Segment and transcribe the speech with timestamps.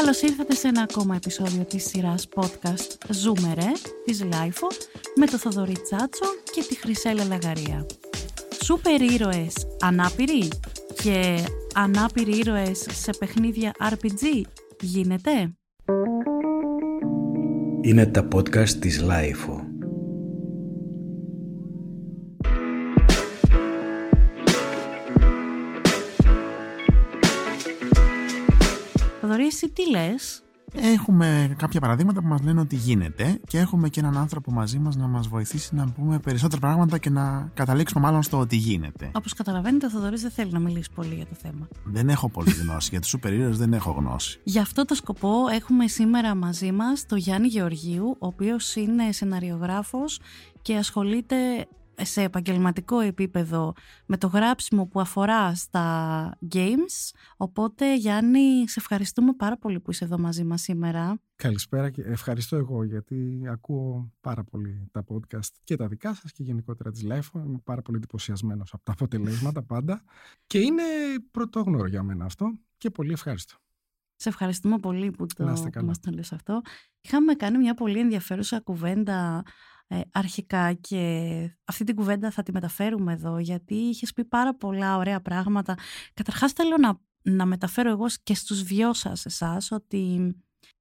[0.00, 3.72] Καλώς ήρθατε σε ένα ακόμα επεισόδιο της σειράς podcast Ζούμε ρε,
[4.04, 4.66] της LiFO,
[5.16, 6.24] με το Θοδωρή Τσάτσο
[6.54, 7.86] και τη Χρυσέλα Λαγαρία.
[8.64, 10.48] Σούπερ ήρωες ανάπηροι;
[11.02, 14.42] Και ανάπηροι ήρωες σε παιχνίδια RPG
[14.80, 15.52] γίνεται;
[17.80, 19.67] Είναι τα podcast της LiFO.
[29.48, 34.16] Εσύ τι λες; Έχουμε κάποια παραδείγματα που μας λένε ότι γίνεται και έχουμε και έναν
[34.16, 38.38] άνθρωπο μαζί μας να μας βοηθήσει να πούμε περισσότερα πράγματα και να καταλήξουμε μάλλον στο
[38.38, 39.10] ότι γίνεται.
[39.14, 41.68] Όπως καταλαβαίνετε, ο Θοδωρής δεν θέλει να μιλήσει πολύ για το θέμα.
[41.84, 42.88] Δεν έχω πολύ γνώση.
[42.90, 44.40] για τους σούπερ ήρωες δεν έχω γνώση.
[44.44, 50.20] Γι' αυτό το σκοπό έχουμε σήμερα μαζί μας τον Γιάννη Γεωργίου, ο οποίος είναι σεναριογράφος
[50.62, 51.36] και ασχολείται
[52.00, 53.74] σε επαγγελματικό επίπεδο
[54.06, 57.10] με το γράψιμο που αφορά στα games.
[57.36, 61.20] Οπότε Γιάννη, σε ευχαριστούμε πάρα πολύ που είσαι εδώ μαζί μας σήμερα.
[61.36, 66.42] Καλησπέρα και ευχαριστώ εγώ γιατί ακούω πάρα πολύ τα podcast και τα δικά σας και
[66.42, 67.44] γενικότερα της Life.
[67.46, 70.02] Είμαι πάρα πολύ εντυπωσιασμένος από τα αποτελέσματα πάντα
[70.46, 70.82] και είναι
[71.30, 73.56] πρωτόγνωρο για μένα αυτό και πολύ ευχαριστώ.
[74.20, 75.86] Σε ευχαριστούμε πολύ που, το, Να είστε που καλά.
[75.86, 76.60] μας το λες αυτό.
[77.00, 79.50] Είχαμε κάνει μια πολύ ενδιαφέρουσα κουβέντα ε,
[80.12, 80.98] αρχικά και
[81.64, 85.74] αυτή την κουβέντα θα τη μεταφέρουμε εδώ γιατί είχες πει πάρα πολλά ωραία πράγματα.
[86.14, 90.34] Καταρχάς θέλω να, να μεταφέρω εγώ και στους δυο σας εσάς ότι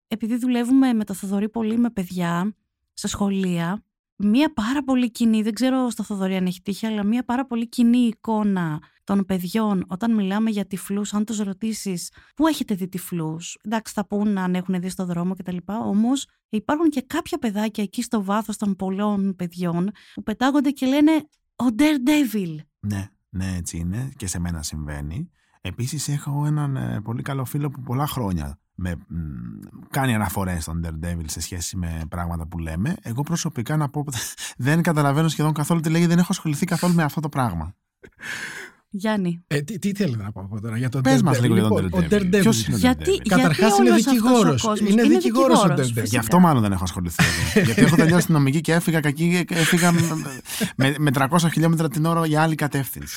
[0.08, 2.56] επειδή δουλεύουμε με το Θοδωρή πολύ με παιδιά
[2.94, 3.84] σε σχολεία
[4.18, 7.70] μία πάρα πολύ κοινή, δεν ξέρω στο Θοδωρή αν έχει τύχει, αλλά μία πάρα πολύ
[7.70, 13.58] κοινή εικόνα των παιδιών όταν μιλάμε για τυφλούς, αν τους ρωτήσεις πού έχετε δει τυφλούς,
[13.64, 15.58] εντάξει θα πούν αν έχουν δει στο δρόμο κτλ.
[15.66, 21.12] Όμως υπάρχουν και κάποια παιδάκια εκεί στο βάθος των πολλών παιδιών που πετάγονται και λένε
[21.56, 22.56] «Ο Daredevil».
[22.80, 25.30] Ναι, ναι, έτσι είναι και σε μένα συμβαίνει.
[25.62, 29.16] Επίσης έχω έναν ε, πολύ καλό φίλο που πολλά χρόνια με, μ,
[29.90, 32.96] κάνει αναφορές στον Daredevil σε σχέση με πράγματα που λέμε.
[33.02, 34.06] Εγώ προσωπικά να πω
[34.58, 37.76] δεν καταλαβαίνω σχεδόν καθόλου τι λέγει, δεν έχω ασχοληθεί καθόλου με αυτό το πράγμα.
[38.90, 39.44] Γιάννη.
[39.48, 41.68] Ε, τι, τι θέλετε να πω εγώ τώρα για τον Πες μας Daredevil; λίγο για
[41.68, 42.14] τον Λοιπόν, Daredevil.
[42.14, 42.40] Ο Daredevil.
[42.40, 43.28] Ποιος είναι ο Γιατί, Daredevil?
[43.28, 44.64] Καταρχάς γιατί είναι όλος αυτός δικηγόρος.
[44.64, 45.84] ο κόσμος Είναι δικηγόρος ο δικηγόρος, Daredevil.
[45.86, 46.04] φυσικά.
[46.04, 47.24] Γι' αυτό μάλλον δεν έχω ασχοληθεί
[47.54, 47.66] εδώ.
[47.66, 49.92] Γιατί έχω τελειώσει την νομική και έφυγα, κακή, έφυγα
[50.76, 53.16] με, με 300 χιλιόμετρα την ώρα για άλλη κατεύθυνση.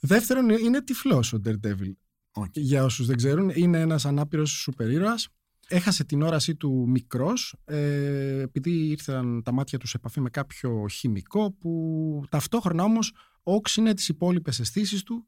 [0.00, 1.92] Δεύτερον, είναι τυφλός ο Daredevil.
[2.32, 2.46] OK.
[2.52, 5.28] Για όσους δεν ξέρουν, είναι ένας ανάπηρος σούπερ ήρωας.
[5.68, 10.86] Έχασε την όρασή του μικρός ε, επειδή ήρθαν τα μάτια του σε επαφή με κάποιο
[10.90, 15.24] χημικό που ταυτόχρονα όμως όξυνε τις υπόλοιπες αισθήσεις του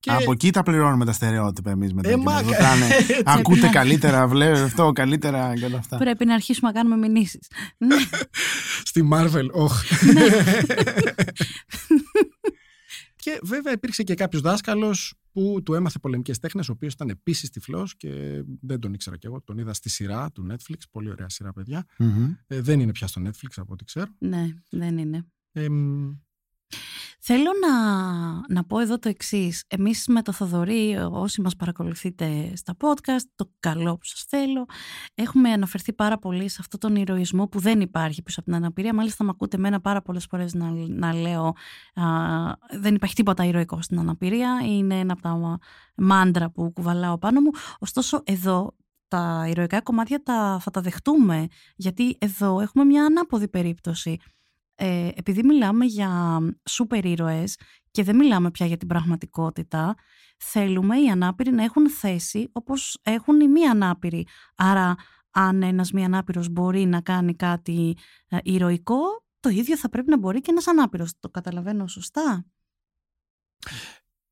[0.00, 2.08] και Από εκεί τα πληρώνουμε τα στερεότυπα εμείς μετά.
[2.08, 3.22] Ε, και μα- μας ρωτάνε, Έτσι.
[3.24, 3.68] Ακούτε Ναι.
[3.72, 5.96] καλύτερα, βλέπετε αυτό καλύτερα και όλα αυτά.
[5.96, 7.50] Πρέπει να αρχίσουμε να κάνουμε μηνύσεις.
[7.78, 7.96] ναι.
[8.90, 9.82] στη Marvel, όχ.
[13.26, 13.32] Ναι.
[13.32, 17.50] και βέβαια υπήρξε και κάποιος δάσκαλος που του έμαθε πολεμικές τέχνες, ο οποίος ήταν επίσης
[17.50, 21.28] τυφλός και δεν τον ήξερα κι εγώ, τον είδα στη σειρά του Netflix, πολύ ωραία
[21.28, 21.84] σειρά παιδιά.
[21.98, 22.34] Μμμ.
[22.46, 24.06] Ε, δεν είναι πια στο Netflix από ό,τι ξέρω.
[24.18, 25.26] ναι, δεν είναι.
[25.52, 26.10] Ε, μ,
[27.30, 27.74] Θέλω να,
[28.54, 29.64] να πω εδώ το εξής.
[29.68, 34.66] Εμείς με το Θοδωρή, όσοι μας παρακολουθείτε στα podcast, το καλό που σας θέλω,
[35.14, 38.94] έχουμε αναφερθεί πάρα πολύ σε αυτόν τον ηρωισμό που δεν υπάρχει πίσω από την αναπηρία.
[38.94, 41.46] Μάλιστα, με ακούτε εμένα πάρα πολλές φορές να, να λέω
[41.94, 42.04] α,
[42.80, 44.60] δεν υπάρχει τίποτα ηρωικό στην αναπηρία.
[44.64, 45.58] Είναι ένα από τα
[45.96, 47.50] μάντρα που κουβαλάω πάνω μου.
[47.78, 48.76] Ωστόσο, εδώ
[49.08, 51.46] τα ηρωικά κομμάτια τα, θα τα δεχτούμε,
[51.76, 54.18] γιατί εδώ έχουμε μια ανάποδη περίπτωση
[54.80, 57.56] ε, επειδή μιλάμε για σούπερ ήρωες
[57.90, 59.94] και δεν μιλάμε πια για την πραγματικότητα,
[60.38, 64.26] θέλουμε οι ανάπηροι να έχουν θέση όπως έχουν οι μη ανάπηροι.
[64.56, 64.94] Άρα,
[65.30, 67.96] αν ένας μη ανάπηρος μπορεί να κάνει κάτι
[68.28, 68.98] ε, ηρωικό,
[69.40, 71.12] το ίδιο θα πρέπει να μπορεί και ένας ανάπηρος.
[71.20, 72.46] Το καταλαβαίνω σωστά;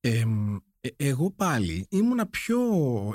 [0.01, 0.23] Ε,
[0.81, 2.61] ε, εγώ πάλι ήμουνα πιο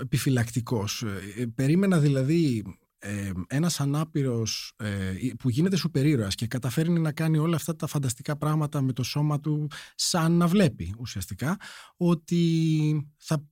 [0.01, 1.03] επιφυλακτικός.
[1.37, 2.63] Ε, περίμενα δηλαδή
[3.03, 7.87] ε, ένας ανάπηρος ε, που γίνεται σούπερ ήρωας και καταφέρνει να κάνει όλα αυτά τα
[7.87, 11.57] φανταστικά πράγματα με το σώμα του σαν να βλέπει ουσιαστικά
[11.97, 13.43] ότι θα,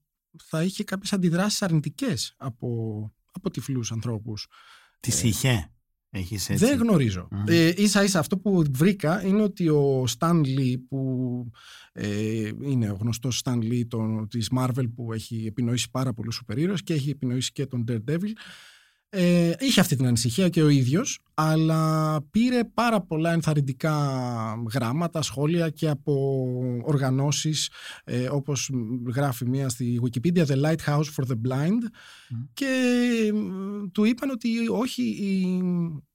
[0.42, 4.46] θα είχε κάποιες αντιδράσεις αρνητικές από, από τυφλούς ανθρώπους.
[5.00, 5.70] Τις Ε, είχε;
[6.12, 7.28] Έχεις έτσι; Δεν γνωρίζω.
[7.30, 7.44] Μμμ.
[7.46, 11.50] Ε, ίσα ίσα αυτό που βρήκα είναι ότι ο Stan Lee που
[11.92, 16.58] ε, είναι ο γνωστός Stan Lee τον, της Marvel που έχει επινοήσει πάρα πολλούς σούπερ
[16.58, 18.32] ήρωες και έχει επινοήσει και τον Daredevil
[19.12, 23.94] ε, είχε αυτή την ανησυχία και ο ίδιος αλλά πήρε πάρα πολλά ενθαρρυντικά
[24.72, 26.44] γράμματα, σχόλια και από
[26.82, 27.70] οργανώσεις
[28.04, 28.70] ε, όπως
[29.14, 31.82] γράφει μία στη Wikipedia The Lighthouse for the Blind
[32.30, 32.36] Μμ.
[32.52, 35.62] και μ, του είπαν ότι όχι η,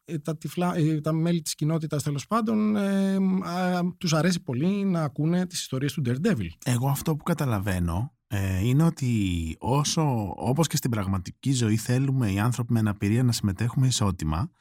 [0.06, 4.86] ε, τα, τυφλά, ε, τα μέλη της κοινότητας τέλος πάντων ε, α, τους αρέσει πολύ
[4.86, 6.48] να ακούνε τις ιστορίες του Daredevil.
[6.66, 12.40] Εγώ αυτό που καταλαβαίνω, ε, είναι ότι όσο, όπως και στην πραγματική ζωή θέλουμε οι
[12.40, 14.52] άνθρωποι με αναπηρία να συμμετέχουμε ισότιμα,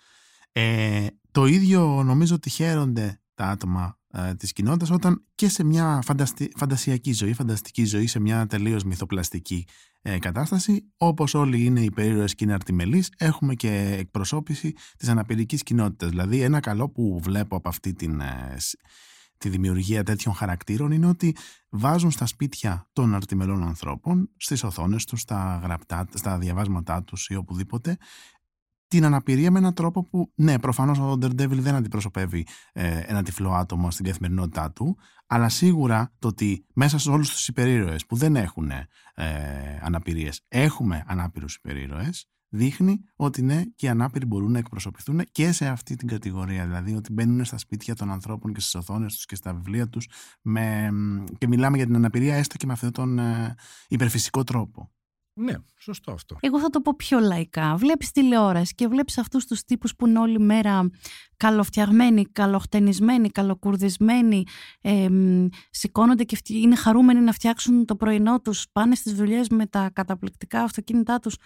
[0.52, 6.00] ε, το ίδιο νομίζω ότι χαίρονται τα άτομα ε, της κοινότητας όταν και σε μια
[6.04, 6.52] φανταστι...
[6.56, 9.66] φαντασιακή ζωή, φανταστική ζωή, σε μια τελείως μυθοπλαστική
[10.02, 16.10] ε, κατάσταση, όπως όλοι είναι υπερήρωες και είναι αρτιμελείς, έχουμε και εκπροσώπηση της αναπηρικής κοινότητας.
[16.10, 18.56] Δηλαδή ένα καλό που βλέπω από αυτή την, ε,
[19.38, 21.36] τη δημιουργία τέτοιων χαρακτήρων είναι ότι
[21.68, 27.34] βάζουν στα σπίτια των αρτιμελών ανθρώπων, στις οθόνες τους, στα, γραπτά, στα διαβάσματά τους ή
[27.34, 27.96] οπουδήποτε,
[28.88, 33.52] την αναπηρία με έναν τρόπο που, ναι, προφανώς ο Daredevil δεν αντιπροσωπεύει ε, ένα τυφλό
[33.52, 34.96] άτομο στην καθημερινότητά του,
[35.26, 38.88] αλλά σίγουρα το ότι μέσα σε όλους τους υπερήρωες που δεν έχουν ε,
[39.82, 45.66] αναπηρίες έχουμε ανάπηρους υπερήρωες, δείχνει ότι ναι, και οι ανάπηροι μπορούν να εκπροσωπηθούν και σε
[45.66, 46.64] αυτή την κατηγορία.
[46.66, 50.08] Δηλαδή ότι μπαίνουν στα σπίτια των ανθρώπων και στις οθόνες τους και στα βιβλία τους
[51.38, 53.54] και μιλάμε για την αναπηρία έστω και με αυτόν τον ε,
[53.88, 54.92] υπερφυσικό τρόπο.
[55.36, 56.36] Ναι, σωστό αυτό.
[56.40, 57.76] Εγώ θα το πω πιο λαϊκά.
[57.76, 60.90] Βλέπεις τηλεόραση και βλέπεις αυτούς τους τύπους που είναι όλη μέρα
[61.36, 64.44] καλοφτιαγμένοι, καλοχτενισμένοι, καλοκουρδισμένοι,
[64.80, 65.08] ε,
[65.70, 70.62] σηκώνονται και είναι χαρούμενοι να φτιάξουν το πρωινό τους, πάνε στις δουλειές με τα καταπληκτικά
[70.62, 71.36] αυτοκίνητά τους.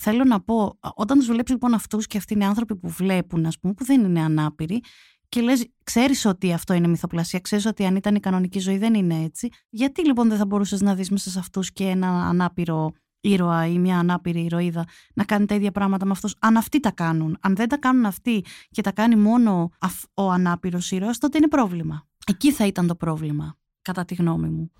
[0.00, 3.58] Θέλω να πω, όταν τους βλέπεις λοιπόν αυτούς και αυτοί είναι άνθρωποι που βλέπουν, ας
[3.58, 4.80] πούμε, που δεν είναι ανάπηροι,
[5.28, 8.94] και λες, ξέρεις ότι αυτό είναι μυθοπλασία, ξέρεις ότι αν ήταν η κανονική ζωή δεν
[8.94, 9.48] είναι έτσι.
[9.70, 13.78] Γιατί λοιπόν δεν θα μπορούσες να δεις μέσα σε αυτούς και ένα ανάπηρο ήρωα ή
[13.78, 17.36] μια ανάπηρη ηρωίδα να κάνει τα ίδια πράγματα με αυτούς, αν αυτοί τα κάνουν.
[17.40, 19.70] Αν δεν τα κάνουν αυτοί και τα κάνει μόνο
[20.14, 22.06] ο ανάπηρος ήρωας, τότε είναι πρόβλημα.
[22.26, 24.72] Εκεί θα ήταν το πρόβλημα, κατά τη γνώμη μου.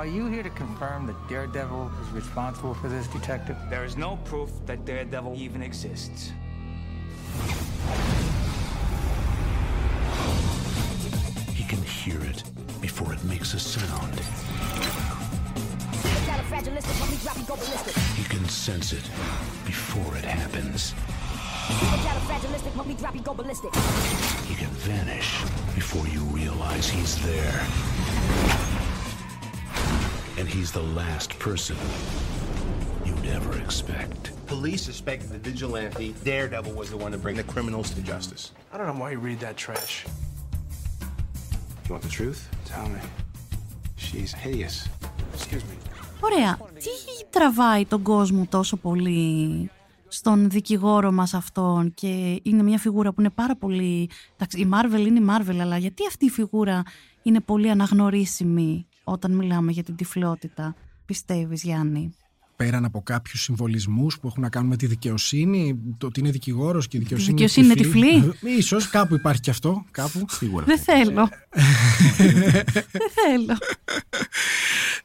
[0.00, 3.58] Are you here to confirm that Daredevil is responsible for this, Detective?
[3.68, 6.32] There is no proof that Daredevil even exists.
[11.52, 12.42] He can hear it
[12.80, 14.18] before it makes a sound.
[18.16, 19.04] He can sense it
[19.66, 20.94] before it happens.
[24.48, 25.42] He can vanish
[25.74, 28.69] before you realize he's there.
[30.40, 31.76] And he's the last person
[33.06, 34.20] you'd ever expect.
[34.54, 38.42] Police suspect the vigilante Daredevil was the one to bring the criminals to justice.
[38.72, 39.94] I don't know why you read that trash.
[41.84, 42.40] You want the truth?
[42.72, 43.00] Tell me.
[44.04, 44.76] She's hideous.
[45.34, 45.76] Excuse me.
[46.20, 46.58] Ωραία.
[46.74, 49.70] Τι τραβάει τον κόσμο τόσο πολύ
[50.08, 54.10] στον δικηγόρο μας αυτόν και είναι μια φιγούρα που είναι πάρα πολύ...
[54.54, 56.82] η Marvel είναι η Marvel, αλλά γιατί αυτή η φιγούρα
[57.22, 60.74] είναι πολύ αναγνωρίσιμη όταν μιλάμε για την τυφλότητα,
[61.04, 62.14] πιστεύεις Γιάννη;
[62.56, 66.88] Πέραν από κάποιους συμβολισμούς που έχουν να κάνουν με τη δικαιοσύνη, το ότι είναι δικηγόρος
[66.88, 67.30] και η δικαιοσύνη.
[67.30, 68.34] Η δικαιοσύνη είναι τυφλή.
[68.58, 69.84] Ε, σω κάπου υπάρχει και αυτό.
[69.90, 70.24] Κάπου.
[70.38, 70.64] Σίγουρα.
[70.64, 71.28] Δεν θέλω.
[73.00, 73.56] Δεν θέλω.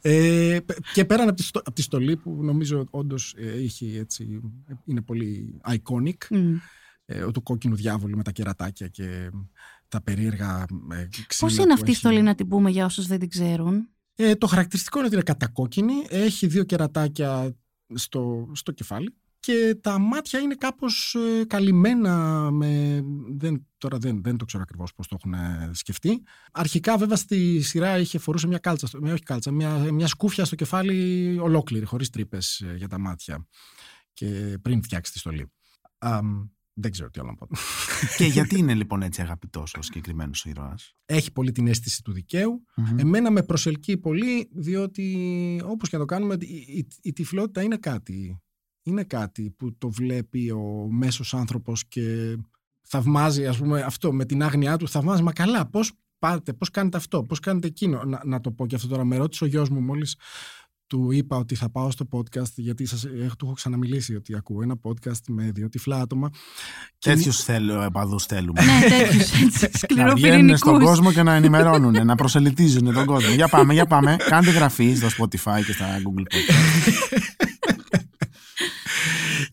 [0.02, 0.60] Ε,
[0.94, 4.42] και πέραν από τη, από τη στολή που νομίζω όντως ε, έτσι,
[4.86, 6.36] είναι πολύ iconic.
[6.36, 6.60] Mm.
[7.06, 9.30] Ε, του κόκκινου διάβολου με τα κερατάκια και
[9.88, 11.50] τα περίεργα ε, ξύλα.
[11.50, 14.48] Πώς είναι αυτή η στολή να την πούμε για όσους δεν την ξέρουν; Ε, το
[14.48, 17.56] χαρακτηριστικό είναι ότι είναι κατακόκκινη, έχει δύο κερατάκια
[17.94, 19.16] στο, στο κεφάλι
[19.46, 23.02] και τα μάτια είναι κάπως ε, καλυμμένα με...
[23.36, 26.24] Δεν, τώρα δεν, δεν το ξέρω ακριβώς πώς το έχουν ε, σκεφτεί.
[26.52, 30.56] Αρχικά βέβαια στη σειρά είχε φορούσε μια κάλτσα, μια, όχι κάλτσα, μια, μια σκούφια στο
[30.56, 33.48] κεφάλι ολόκληρη, χωρίς τρύπες ε, για τα μάτια
[34.14, 35.52] και πριν φτιάξει τη στολή.
[36.78, 37.48] Δεν ξέρω τι άλλο να πω.
[38.18, 42.66] Και γιατί είναι λοιπόν έτσι αγαπητός ο συγκεκριμένος ήρωας; Έχει πολύ την αίσθηση του δικαιου
[42.98, 47.78] Εμένα με προσελκύει πολύ, διότι όπως και να το κάνουμε, η, η, η τυφλότητα είναι
[47.78, 48.40] κάτι.
[48.84, 52.38] Είναι κάτι που το βλέπει ο μέσος άνθρωπος και
[52.82, 54.88] θαυμάζει, ας πούμε, αυτό με την άγνοιά του.
[54.88, 58.04] Θαυμάζει, μα καλά, πώς πάτε, πώς κάνετε αυτό, πώς κάνετε εκείνο.
[58.04, 59.04] Να, να το πω και αυτό τώρα.
[59.04, 60.18] Με ρώτησε ο γιος μου μόλις
[60.88, 64.62] του είπα ότι θα πάω στο podcast γιατί σας, ε, του έχω ξαναμιλήσει ότι ακούω
[64.62, 66.30] ένα podcast με δύο τυφλά άτομα.
[67.00, 68.62] Τέτοιους θέλω, επαδού θέλουμε.
[68.62, 69.84] ναι, τέτοιους.
[69.96, 73.34] να βγαίνουν στον κόσμο και να ενημερώνουν, να προσελητίζουν τον κόσμο.
[73.34, 74.16] Για πάμε, για πάμε.
[74.30, 77.06] Κάντε γραφή στο Spotify και στα Google Podcast.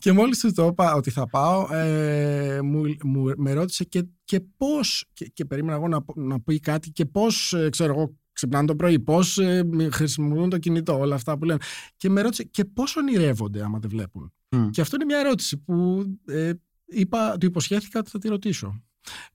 [0.02, 4.40] και μόλις τους το είπα ότι θα πάω, ε, μου, μου, με ρώτησε και, και
[4.56, 8.66] πώς, και, και περίμενα εγώ να, να πει κάτι, και πώς, ε, ξέρω εγώ, ξυπνάνε
[8.66, 11.58] το πρωί, πώς ε, χρησιμοποιούν το κινητό, όλα αυτά που λένε.
[11.96, 14.32] Και με ρώτησε και πώς ονειρεύονται άμα δεν βλέπουν.
[14.70, 16.52] Και αυτό είναι μια ερώτηση που ε,
[16.84, 18.82] είπα, του υποσχέθηκα ότι θα τη ρωτήσω.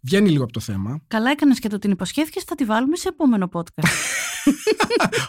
[0.02, 1.02] Βγαίνει λίγο από το θέμα.
[1.08, 3.84] Καλά έκανες και το την υποσχέθηκες, θα τη βάλουμε σε επόμενο podcast.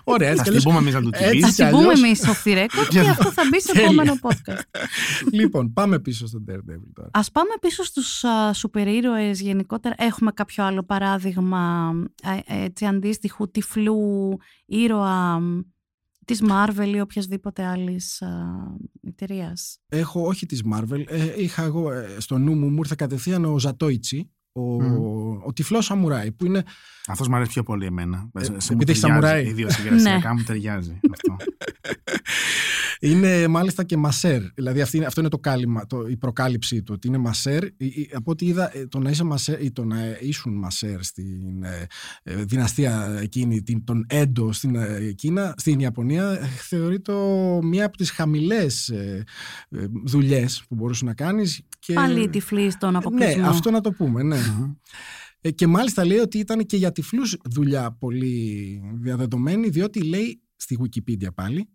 [0.04, 0.44] Ωραία, έτσι.
[0.44, 3.42] Θα την πούμε εμείς να το Θα την πούμε εμείς στο record και αυτό θα
[3.50, 4.82] μπει σε επόμενο podcast.
[5.32, 7.10] λοιπόν, πάμε πίσω στον Daredevil τώρα.
[7.12, 9.94] Α πάμε πίσω στους σούπερ ήρωε γενικότερα.
[9.98, 11.92] Έχουμε κάποιο άλλο παράδειγμα
[12.46, 15.40] έτσι, αντίστοιχου τυφλού ήρωα
[16.24, 18.22] Της Marvel ή οποιασδήποτε άλλης
[19.02, 21.04] εταιρείας; Έχω όχι της Marvel.
[21.06, 25.46] Ε, είχα εγώ ε, στο νου μου, μου ήρθε κατευθείαν ο Ζατόιτσι, ο, mm.
[25.46, 26.62] ο τυφλός Σαμουράι, που είναι...
[27.06, 28.30] Αυτός μου αρέσει πιο πολύ εμένα.
[28.34, 29.46] Ε, σε επειδή έχει Σαμουράι.
[29.46, 31.36] Ιδιοσυγκρασιακά μου ταιριάζει αυτό.
[33.00, 34.42] Είναι μάλιστα και μασέρ.
[34.54, 36.92] Δηλαδή αυτή, αυτό είναι το κάλυμα, το, η προκάλυψή του.
[36.96, 37.64] Ότι είναι μασέρ.
[38.12, 41.86] Από ό,τι είδα, ε, το να είσαι μασέρ ή το να ήσουν μασέρ στην ε,
[42.22, 46.38] ε δυναστεία εκείνη, την, τον Έντο στην ε, Κίνα, στην Ιαπωνία,
[46.68, 47.12] θεωρείται
[47.62, 49.24] μία από τις χαμηλές ε,
[50.04, 51.62] δουλειές που μπορούσε να κάνεις.
[51.78, 51.92] Και...
[51.92, 53.42] Πάλι τυφλής στον ναι, αποκλεισμό.
[53.42, 54.36] Ναι, αυτό να το πούμε, ναι.
[55.54, 61.34] Και μάλιστα λέει ότι ήταν και για τυφλούς δουλειά πολύ διαδεδομένη, διότι λέει στη Wikipedia
[61.34, 61.68] πάλι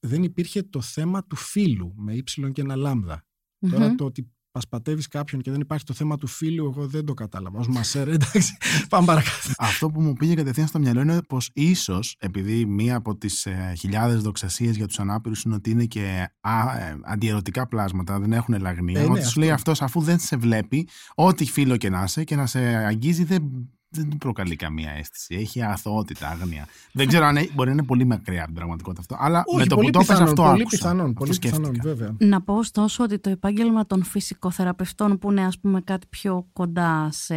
[0.00, 3.26] δεν υπήρχε το θέμα του φίλου με ύψιλον και ένα λάμδα.
[3.70, 7.14] Τώρα το ότι πασπατεύεις κάποιον και δεν υπάρχει το θέμα του φίλου, εγώ δεν το
[7.14, 7.60] κατάλαβα.
[7.60, 8.56] Ω μασέρ, εντάξει,
[8.88, 9.48] πάμε παρακάτω.
[9.58, 13.74] Αυτό που μου πήγε κατευθείαν στο μυαλό είναι πως ίσως, επειδή μία από τις ε,
[13.78, 18.54] χιλιάδες δοξασίες για τους ανάπηρους είναι ότι είναι και α, ε, αντιερωτικά πλάσματα, δεν έχουν
[18.54, 19.00] ελαγνία.
[19.00, 22.24] Ε, ναι, ότι σου λέει αυτός, αφού δεν σε βλέπει, ό,τι φίλο και να είσαι
[22.24, 23.42] και να σε αγγίζει, δεν
[23.91, 25.35] δεν του προκαλεί καμία αίσθηση.
[25.35, 26.67] Έχει αθωότητα, άγνοια.
[26.91, 29.15] Δεν ξέρω αν μπορεί να είναι πολύ μακριά από την πραγματικότητα αυτό.
[29.19, 30.65] Αλλά Όχι, με το που το αυτό πολύ άκουσα.
[30.69, 32.15] Πιθανόν, πολύ πιθανόν, βέβαια.
[32.19, 37.09] Να πω ωστόσο ότι το επάγγελμα των φυσικοθεραπευτών που είναι ας πούμε κάτι πιο κοντά
[37.11, 37.35] σε,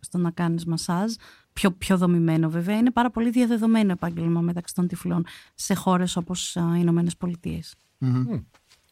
[0.00, 1.12] στο να κάνεις μασάζ,
[1.52, 6.54] πιο, πιο δομημένο βέβαια, είναι πάρα πολύ διαδεδομένο επάγγελμα μεταξύ των τυφλών σε χώρες όπως
[6.54, 7.60] οι Ηνωμένε Πολιτείε.
[8.00, 8.42] Mm-hmm.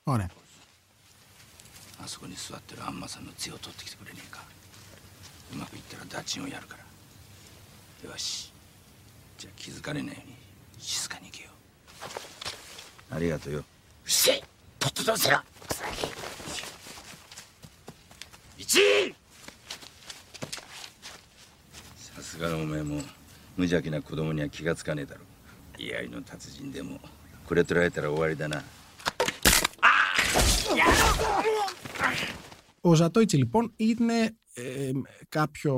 [0.04, 0.28] Ωραία.
[2.04, 4.42] あそこに座ってるアンマさんの血を取ってきてくれねえか
[5.53, 6.75] うまくいったらダチンをやるか
[8.03, 8.09] ら。
[8.09, 8.51] よし。
[9.37, 10.35] じゃあ気づかれないように
[10.79, 11.49] 静かに行けよ。
[13.11, 13.63] ありがとうよ。
[14.05, 14.43] うしい
[14.77, 15.39] とっととせろ。
[18.57, 18.79] 一
[21.97, 23.01] さすがのお前も
[23.57, 25.21] 無邪気な子供には気がつかねえだろ。
[25.79, 26.99] う居合の達人でも。
[27.47, 28.63] これ取られたら終わりだな
[32.81, 34.91] Ο Ζατόιτσι λοιπόν είναι ε,
[35.29, 35.75] κάποιο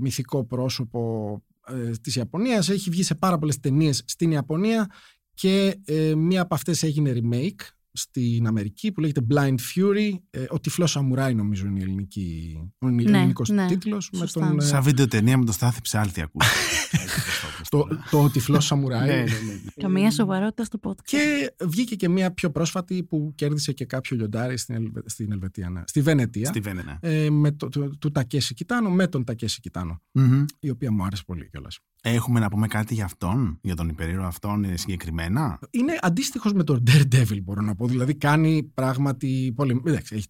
[0.00, 2.68] μυθικό πρόσωπο ε, της Ιαπωνίας.
[2.68, 4.90] Έχει βγει σε πάρα πολλές ταινίες στην Ιαπωνία
[5.34, 7.60] και ε, μία από αυτές έγινε remake
[7.92, 10.10] στην Αμερική που λέγεται Blind Fury.
[10.30, 14.10] Ε, ο τυφλός Σαμουράι νομίζω είναι η ελληνική, ο ναι, ελληνικός ναι, τίτλος.
[14.12, 16.46] Με τον, ε, Σαν βίντεο ταινία με το Στάθη Ψάλτη ακούω.
[17.68, 19.06] το, το τυφλός Σαμουράι.
[19.06, 19.60] ναι, ναι, ναι.
[19.76, 21.04] Καμία σοβαρότητα στο podcast.
[21.04, 25.70] Και βγήκε και μία πιο πρόσφατη που κέρδισε και κάποιο λιοντάρι στην, Ελβε, στην Ελβετία,
[25.70, 25.82] ναι.
[25.86, 26.46] στη Βενετία.
[26.46, 26.98] Στη Βενετία.
[27.00, 30.00] Ε, με το, το, του Τακέση Κιτάνο, με τον Τακέση Κιτάνο.
[30.18, 30.44] Mm-hmm.
[30.60, 31.78] Η οποία μου άρεσε πολύ κιόλας.
[32.04, 36.82] Έχουμε να πούμε κάτι για αυτόν, για τον υπερήρωα αυτόν συγκεκριμένα; Είναι αντίστοιχος με τον
[36.90, 37.86] Daredevil, μπορώ να πω.
[37.86, 39.52] Δηλαδή κάνει πράγματι.
[39.54, 39.78] Πολεμ...
[40.10, 40.28] έχει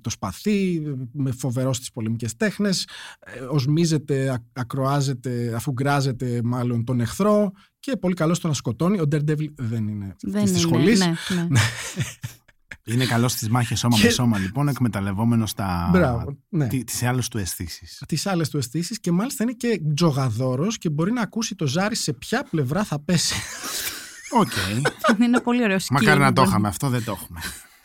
[0.00, 2.88] το σπαθί, με φοβερό στις πολεμικές τέχνες.
[3.18, 7.50] Ε, οσμίζεται, ακροάζεται, αφουγκράζεται μάλλον τον εχθρό
[7.80, 9.00] και πολύ καλό στο να σκοτώνει.
[9.00, 10.98] Ο Daredevil δεν είναι της σχολής.
[10.98, 11.14] Ναι,
[11.48, 11.60] ναι.
[12.84, 15.90] Είναι καλός στις μάχες σώμα με σώμα, λοιπόν, εκμεταλλευόμενος τα...
[16.48, 16.66] ναι.
[16.66, 18.02] τις άλλες του αισθήσεις.
[18.08, 21.96] Τις άλλες του αισθήσεις και μάλιστα είναι και τζογαδόρος και μπορεί να ακούσει το ζάρι
[21.96, 23.34] σε ποια πλευρά θα πέσει.
[24.30, 24.48] OK.
[24.48, 25.20] Okay.
[25.22, 25.98] είναι πολύ ωραίο skill.
[26.02, 27.40] Μακάρι να το είχαμε, αυτό δεν το έχουμε.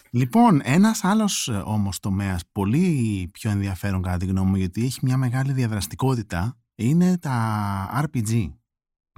[0.10, 5.00] Λοιπόν, ένας άλλος ε, όμως τομέας, πολύ πιο ενδιαφέρον κατά τη γνώμη μου, γιατί έχει
[5.02, 8.52] μια μεγάλη διαδραστικότητα, είναι τα RPG.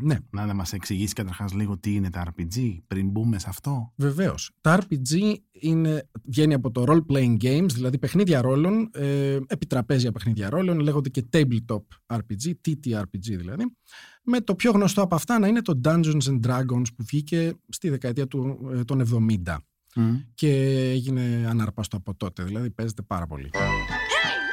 [0.01, 0.17] Ναι.
[0.29, 3.93] Να μας εξηγήσει καταρχάς λίγο τι είναι τα RPG πριν μπούμε σε αυτό.
[3.95, 4.51] Βεβαίως.
[4.61, 10.49] Τα RPG είναι, βγαίνει από το role playing games, δηλαδή παιχνίδια ρόλων, ε, επιτραπέζια παιχνίδια
[10.49, 13.75] ρόλων, λέγονται και tabletop RPG, TTRPG δηλαδή.
[14.23, 17.89] Με το πιο γνωστό από αυτά να είναι το Dungeons and Dragons που βγήκε στη
[17.89, 19.57] δεκαετία του, ε, των 70.
[19.95, 20.23] Mm.
[20.33, 20.49] Και
[20.89, 23.49] έγινε αναρπαστό από τότε, δηλαδή παίζεται πάρα πολύ.
[23.53, 23.57] Hey,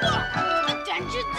[0.05, 0.57] look!
[0.88, 1.36] Dungeons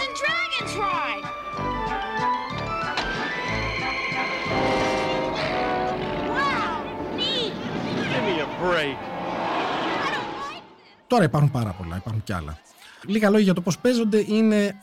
[11.06, 12.58] Τώρα υπάρχουν πάρα πολλά, υπάρχουν κι άλλα.
[13.06, 14.78] Λίγα λόγια για το πώς παίζονται είναι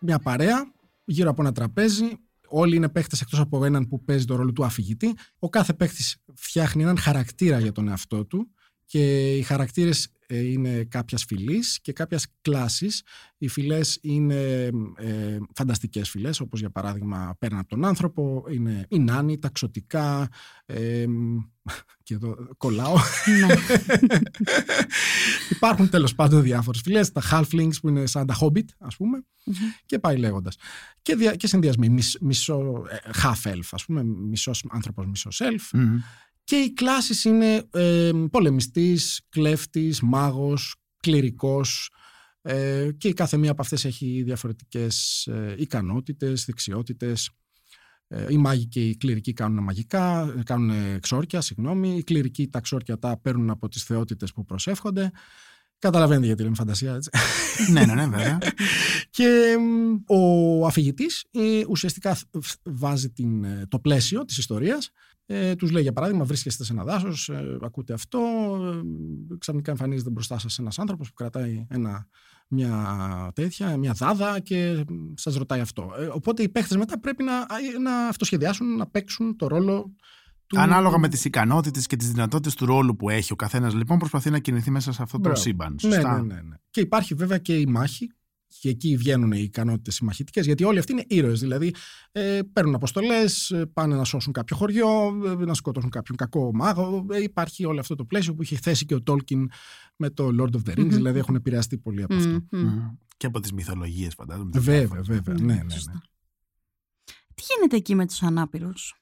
[0.00, 0.72] μια παρέα
[1.04, 2.04] γύρω από ένα τραπέζι.
[2.48, 5.16] Όλοι είναι παίχτες εκτός από έναν που παίζει το ρόλο του αφηγητή.
[5.38, 8.50] Ο κάθε παίχτης φτιάχνει έναν χαρακτήρα για τον εαυτό του
[8.84, 13.02] και οι χαρακτήρες ε, είναι κάποιας φυλής και κάποιας κλάσης.
[13.38, 18.98] Οι φυλές είναι ε, φανταστικές φυλές, όπως για παράδειγμα πέραν από τον άνθρωπο, είναι οι
[18.98, 20.28] νάνοι, ταξωτικά,
[20.66, 21.04] ε,
[22.02, 22.94] και εδώ κολλάω.
[23.40, 23.54] Ναι.
[25.50, 29.24] Υπάρχουν τέλος πάντων διάφορες φυλές, τα halflings που είναι σαν τα hobbit ας πουμε
[29.86, 30.56] και πάει λέγοντας.
[31.02, 35.78] Και, δια, και συνδυασμοί, μισό, ε, half elf ας πούμε, μισός άνθρωπος, μισός elf.
[36.46, 41.90] Και οι κλάσεις είναι ε, πολεμιστής, κλέφτης, μάγος, κληρικός
[42.42, 47.30] ε, και η κάθε μία από αυτές έχει διαφορετικές ε, ικανότητες, δεξιότητες.
[48.08, 51.96] Ε, οι μάγοι και οι κληρικοί κάνουν μαγικά, κάνουν ξόρκια, συγγνώμη.
[51.96, 55.10] Οι κληρικοί τα ξόρκια τα παίρνουν από τις θεότητες που προσεύχονται.
[55.78, 57.10] Καταλαβαίνετε γιατί λέμε φαντασία, έτσι.
[57.72, 58.38] ναι, ναι, ναι, βέβαια.
[59.16, 59.56] και
[60.06, 62.18] ο αφηγητής ε, ουσιαστικά
[62.62, 64.90] βάζει την, ε, το πλαίσιο της ιστορίας.
[65.28, 68.18] Ε, τους λέει για παράδειγμα βρίσκεστε σε ένα δάσος, ε, ακούτε αυτό,
[69.30, 72.06] ε, ξαφνικά εμφανίζεται μπροστά σας ένας άνθρωπος που κρατάει ένα,
[72.48, 75.92] μια τέτοια, μια δάδα και σας ρωτάει αυτό.
[75.98, 77.32] Ε, οπότε οι παίχτες μετά πρέπει να,
[77.82, 79.94] να αυτοσχεδιάσουν, να παίξουν το ρόλο
[80.46, 80.60] του...
[80.60, 84.30] Ανάλογα με τις ικανότητες και τις δυνατότητες του ρόλου που έχει ο καθένας, λοιπόν, προσπαθεί
[84.30, 85.78] να κινηθεί μέσα σε αυτό το σύμπαν.
[85.82, 86.56] Ναι, ναι, ναι, ναι.
[86.70, 88.10] Και υπάρχει βέβαια και η μάχη.
[88.60, 91.40] Και εκεί βγαίνουν οι ικανότητες συμμαχητικέ, γιατί όλοι αυτοί είναι ήρωες.
[91.40, 91.74] Δηλαδή,
[92.12, 97.06] ε, παίρνουν αποστολές, ε, πάνε να σώσουν κάποιο χωριό, ε, να σκοτώσουν κάποιον κακό μάγο.
[97.10, 99.50] Ε, υπάρχει όλο αυτό το πλαίσιο που είχε θέσει και ο Τόλκιν
[99.96, 102.42] με το Lord of the Rings, δηλαδή έχουν επηρεαστεί πολύ από αυτό.
[103.16, 104.50] Και από τις μυθολογίες, φαντάζομαι.
[104.54, 105.34] Βέβαια, βέβαια.
[105.34, 106.00] Ναι, ναι, ναι.
[107.34, 108.94] Τι γίνεται εκεί με τους ανάπηρους;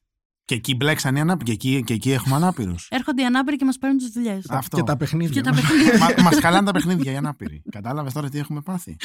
[0.45, 1.57] Και εκεί μπλέξαν οι ανάπηροι.
[1.57, 2.89] Και εκεί, και εκεί έχουμε ανάπηρους.
[2.91, 4.47] Έρχονται οι ανάπηροι και μας παίρνουν τις δουλειές.
[4.69, 5.35] Και τα παιχνίδια.
[5.35, 6.23] Και τα παιχνίδια.
[6.23, 7.63] μα χαλάνε τα παιχνίδια οι ανάπηροι.
[7.71, 8.97] Κατάλαβες τώρα τι έχουμε πάθει.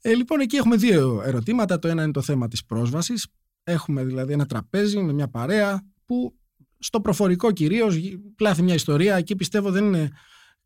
[0.00, 1.78] Ε, λοιπόν, εκεί έχουμε δύο ερωτήματα.
[1.78, 3.26] Το ένα είναι το θέμα της πρόσβασης.
[3.64, 6.36] Έχουμε δηλαδή ένα τραπέζι με μια παρέα που
[6.78, 7.98] στο προφορικό κυρίως
[8.36, 9.16] πλάθει μια ιστορία.
[9.16, 10.10] Εκεί πιστεύω δεν είναι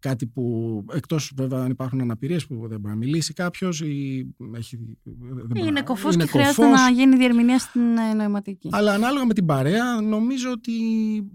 [0.09, 4.79] κάτι που εκτός βέβαια αν υπάρχουν αναπηρίες που δεν μπορεί να μιλήσει κάποιος ή έχει,
[5.47, 8.69] δεν είναι κοφός και χρειάζεται να γίνει διερμηνία στην ε, νοηματική.
[8.73, 10.73] Αλλά ανάλογα με την παρέα νομίζω ότι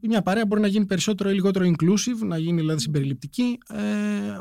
[0.01, 3.77] μια παρέα μπορεί να γίνει περισσότερο ή λιγότερο inclusive, να γίνει δηλαδή συμπεριληπτική ε,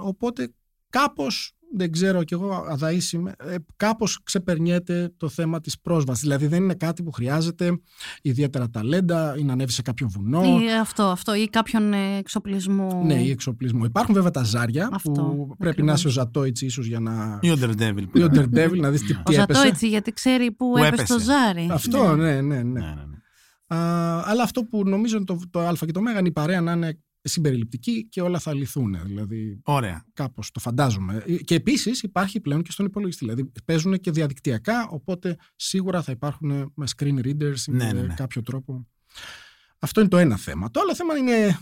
[0.03, 0.53] οπότε
[0.91, 6.23] κάπως δεν ξέρω κι εγώ αδαής είμαι, ε, κάπως ξεπερνιέται το θέμα της πρόσβασης.
[6.23, 7.81] Δηλαδή δεν είναι κάτι που χρειάζεται
[8.23, 10.43] ιδιαίτερα ταλέντα ή να ανέβει σε κάποιο βουνό.
[10.43, 13.03] Ή αυτό, αυτό ή κάποιον εξοπλισμό.
[13.05, 13.85] Ναι, ή εξοπλισμό.
[13.85, 17.39] Υπάρχουν βέβαια τα ζάρια αυτό, που πρέπει να είσαι ο Ζατόιτσι ίσως για να...
[17.43, 18.05] Ή ο Daredevil.
[18.13, 21.19] Ή ο Daredevil, να δεις τι, τι ο Ζατόιτσι γιατί ξέρει που, που έπεσε το
[21.19, 21.69] ζάρι.
[21.71, 22.63] Αυτό, ναι, ναι, ναι.
[22.63, 23.17] ναι, ναι, ναι.
[23.77, 26.73] Α, αλλά αυτό που νομίζω το, το α και το μέγα είναι η παρέα να
[26.73, 28.99] είναι συμπεριληπτική και όλα θα λυθούν.
[29.05, 30.05] Δηλαδή, Ωραία.
[30.13, 31.25] Κάπως το φαντάζομαι.
[31.45, 33.25] Και επίσης υπάρχει πλέον και στον υπολογιστή.
[33.25, 38.03] Δηλαδή παίζουν και διαδικτυακά, οπότε σίγουρα θα υπάρχουν με screen readers ή ναι, με ναι,
[38.03, 38.15] ναι.
[38.15, 38.87] κάποιο τρόπο.
[39.79, 40.71] Αυτό είναι το ένα θέμα.
[40.71, 41.59] Το άλλο θέμα είναι,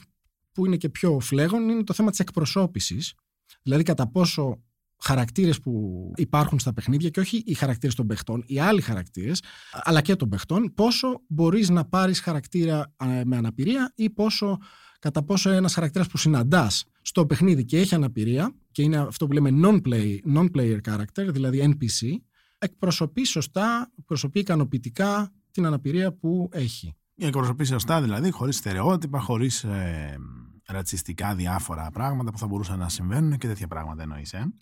[0.53, 3.15] που είναι και πιο φλέγον είναι το θέμα της εκπροσώπησης.
[3.63, 4.63] Δηλαδή κατά πόσο
[5.01, 9.43] χαρακτήρες που υπάρχουν στα παιχνίδια και όχι οι χαρακτήρες των παιχτών, οι άλλοι χαρακτήρες,
[9.73, 12.95] αλλά και των παιχτών, πόσο μπορείς να πάρεις χαρακτήρα
[13.25, 14.59] με αναπηρία ή πόσο
[14.99, 19.33] κατά πόσο ένας χαρακτήρας που συναντάς στο παιχνίδι και έχει αναπηρία, και είναι αυτό που
[19.33, 22.07] λέμε non-play, non-player character, δηλαδή NPC,
[22.59, 26.97] εκπροσωπεί σωστά, εκπροσωπεί ικανοποιητικά την αναπηρία που έχει.
[27.15, 30.19] Εκπροσωπεί σωστά δηλαδή, χωρίς στερεότυπα, χωρίς ε,
[30.67, 34.33] ρατσιστικά διάφορα πράγματα που θα μπορούσαν να συμβαίνουν και τέτοια πράγματα εννοείς.
[34.33, 34.53] Ε;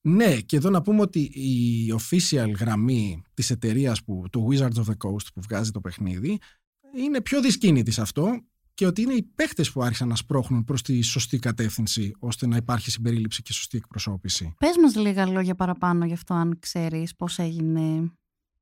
[0.00, 4.84] Ναι, και εδώ να πούμε ότι η official γραμμή της εταιρείας που, του Wizards of
[4.84, 6.38] the Coast που βγάζει το παιχνίδι
[6.96, 8.42] είναι πιο δυσκίνητη σε αυτό
[8.74, 12.56] και ότι είναι οι παίχτες που άρχισαν να σπρώχνουν προς τη σωστή κατεύθυνση ώστε να
[12.56, 14.54] υπάρχει συμπερίληψη και σωστή εκπροσώπηση.
[14.58, 18.12] Πες μας λίγα λόγια παραπάνω γι' αυτό, αν ξέρεις πώς έγινε.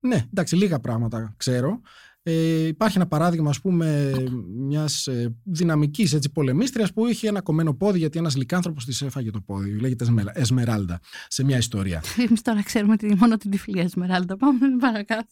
[0.00, 1.80] Ναι, εντάξει, λίγα πράγματα ξέρω.
[2.22, 4.12] Ε, υπάρχει ένα παράδειγμα, ας πούμε,
[4.56, 9.30] μιας ε, δυναμικής έτσι, πολεμίστριας που είχε ένα κομμένο πόδι γιατί ένας λικάνθρωπος της έφαγε
[9.30, 9.78] το πόδι.
[9.80, 12.02] Λέγεται Εσμεράλδα σε μια ιστορία.
[12.28, 14.36] Εμείς τώρα ξέρουμε τη, μόνο την τυφλή Εσμεράλδα.
[14.36, 15.26] Πάμε παρακάτω.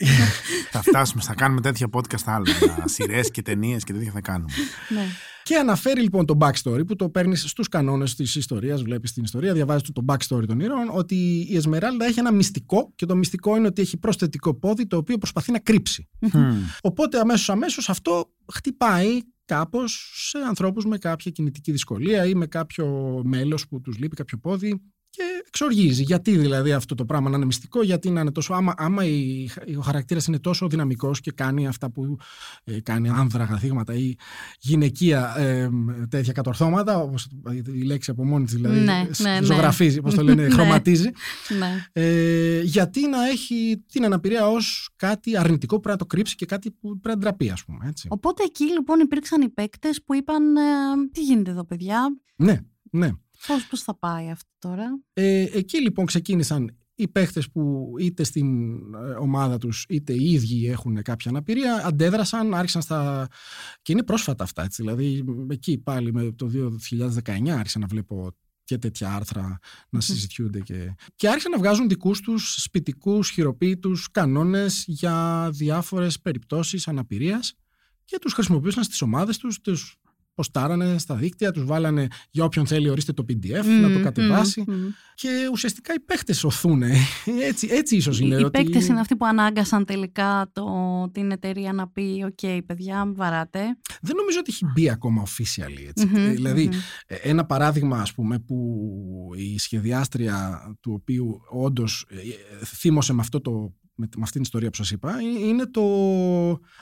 [0.70, 2.46] θα φτάσουμε, θα κάνουμε τέτοια podcast άλλο.
[2.84, 4.52] Σειρές και ταινίες και τέτοια θα κάνουμε.
[5.54, 5.56] Ναι.
[5.56, 8.82] Και αναφέρει λοιπόν το backstory που το παίρνεις στους κανόνες της ιστορίας.
[8.82, 10.88] Βλέπεις την ιστορία, διαβάζεις το backstory των ήρωων.
[10.92, 14.96] Ότι η Εσμεράλδα έχει ένα μυστικό και το μυστικό είναι ότι έχει προσθετικό πόδι το
[14.96, 16.08] οποίο προσπαθεί να κρύψει.
[16.82, 23.20] Οπότε αμέσως αμέσως αυτό χτυπάει κάπως σε ανθρώπους με κάποια κινητική δυσκολία ή με κάποιο
[23.24, 24.80] μέλος που τους λείπει κάποιο πόδι
[25.10, 26.02] και εξοργίζει.
[26.02, 28.54] Γιατί δηλαδή αυτό το πράγμα να είναι μυστικό, γιατί να είναι τόσο.
[28.54, 32.16] Άμα, άμα η, ο χαρακτήρας είναι τόσο δυναμικός και κάνει αυτά που
[32.64, 34.14] ε, κάνει άνδρα θύματα ή
[34.60, 35.68] γυναικεία ε,
[36.08, 37.28] τέτοια κατορθώματα, όπως
[37.74, 38.78] η λέξη από μόνη της δηλαδή.
[38.78, 39.42] Ναι, ναι, ναι.
[39.42, 40.50] ζωγραφίζει, πώς το λένε, ναι.
[40.50, 41.10] χρωματίζει.
[41.58, 41.86] Ναι.
[41.92, 46.46] Ε, γιατί να έχει την αναπηρία ως κάτι αρνητικό που πρέπει να το κρύψει και
[46.46, 47.88] κάτι που πρέπει να ντραπεί, ας πούμε.
[47.88, 48.08] Έτσι.
[48.10, 50.56] Οπότε εκεί λοιπόν υπήρξαν οι παίκτες που είπαν.
[50.56, 50.60] Ε,
[51.12, 53.10] τι γίνεται εδώ, παιδιά; Ναι, ναι.
[53.46, 58.76] Πώς, πώς θα πάει αυτό τώρα; Ε, εκεί λοιπόν ξεκίνησαν οι παίχτες που είτε στην
[58.94, 63.28] ε, ομάδα τους είτε οι ίδιοι έχουν κάποια αναπηρία αντέδρασαν, άρχισαν στα...
[63.82, 66.50] και είναι πρόσφατα αυτά έτσι, δηλαδή εκεί πάλι με το
[67.24, 68.30] 2019 άρχισα να βλέπω
[68.64, 69.58] και τέτοια άρθρα
[69.90, 70.94] να συζητιούνται και...
[71.14, 77.54] και άρχισαν να βγάζουν δικούς τους σπιτικούς, χειροποίητους κανόνες για διάφορες περιπτώσεις αναπηρίας
[78.04, 79.96] και τους χρησιμοποιούσαν στις ομάδες τους, τους
[80.38, 84.64] ποστάρανε στα δίκτυα, τους βάλανε για όποιον θέλει ορίστε το PDF να το κατεβάσει
[85.14, 86.82] και ουσιαστικά οι παίχτες οθούν.
[87.48, 88.34] έτσι, έτσι ίσως είναι.
[88.34, 88.62] Οι ότι...
[88.62, 90.64] παίκτες είναι αυτοί που ανάγκασαν τελικά το,
[91.12, 93.60] την εταιρεία να πει «ΟΚ, παιδιά, βαράτε».
[94.00, 95.88] Δεν νομίζω ότι έχει μπει ακόμα officially.
[95.88, 96.06] Έτσι.
[96.34, 96.70] δηλαδη
[97.06, 98.78] ε, ένα παράδειγμα ας πούμε που
[99.36, 104.70] η σχεδιάστρια του οποίου όντως ε, θύμωσε με αυτό το με, με αυτήν την ιστορία
[104.70, 105.82] που σας είπα είναι το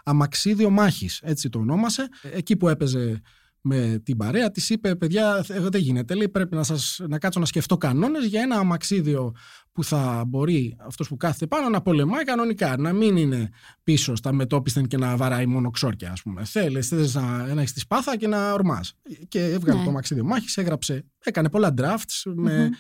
[0.05, 3.21] αμαξίδιο μάχης έτσι το ονόμασε εκεί που έπαιζε
[3.69, 7.47] με την παρέα της είπε παιδιά δεν γίνεται λέει πρέπει να, σας, να κάτσω να
[7.47, 9.35] σκεφτώ κανόνες για ένα αμαξίδιο
[9.73, 13.51] που θα μπορεί αυτός που κάθεται πάνω να πολεμάει κανονικά να μην είναι
[13.83, 16.45] πίσω στα μετόπισθεν και να βαράει μόνο ξόρκια ας πούμε.
[16.45, 18.95] Θέλεις, θέλεις να, να έχεις τη σπάθα και να ορμάς
[19.29, 19.85] και έβγαλε ναι.
[19.85, 22.71] το αμαξίδιο μάχης έγραψε, έκανε πολλά drafts με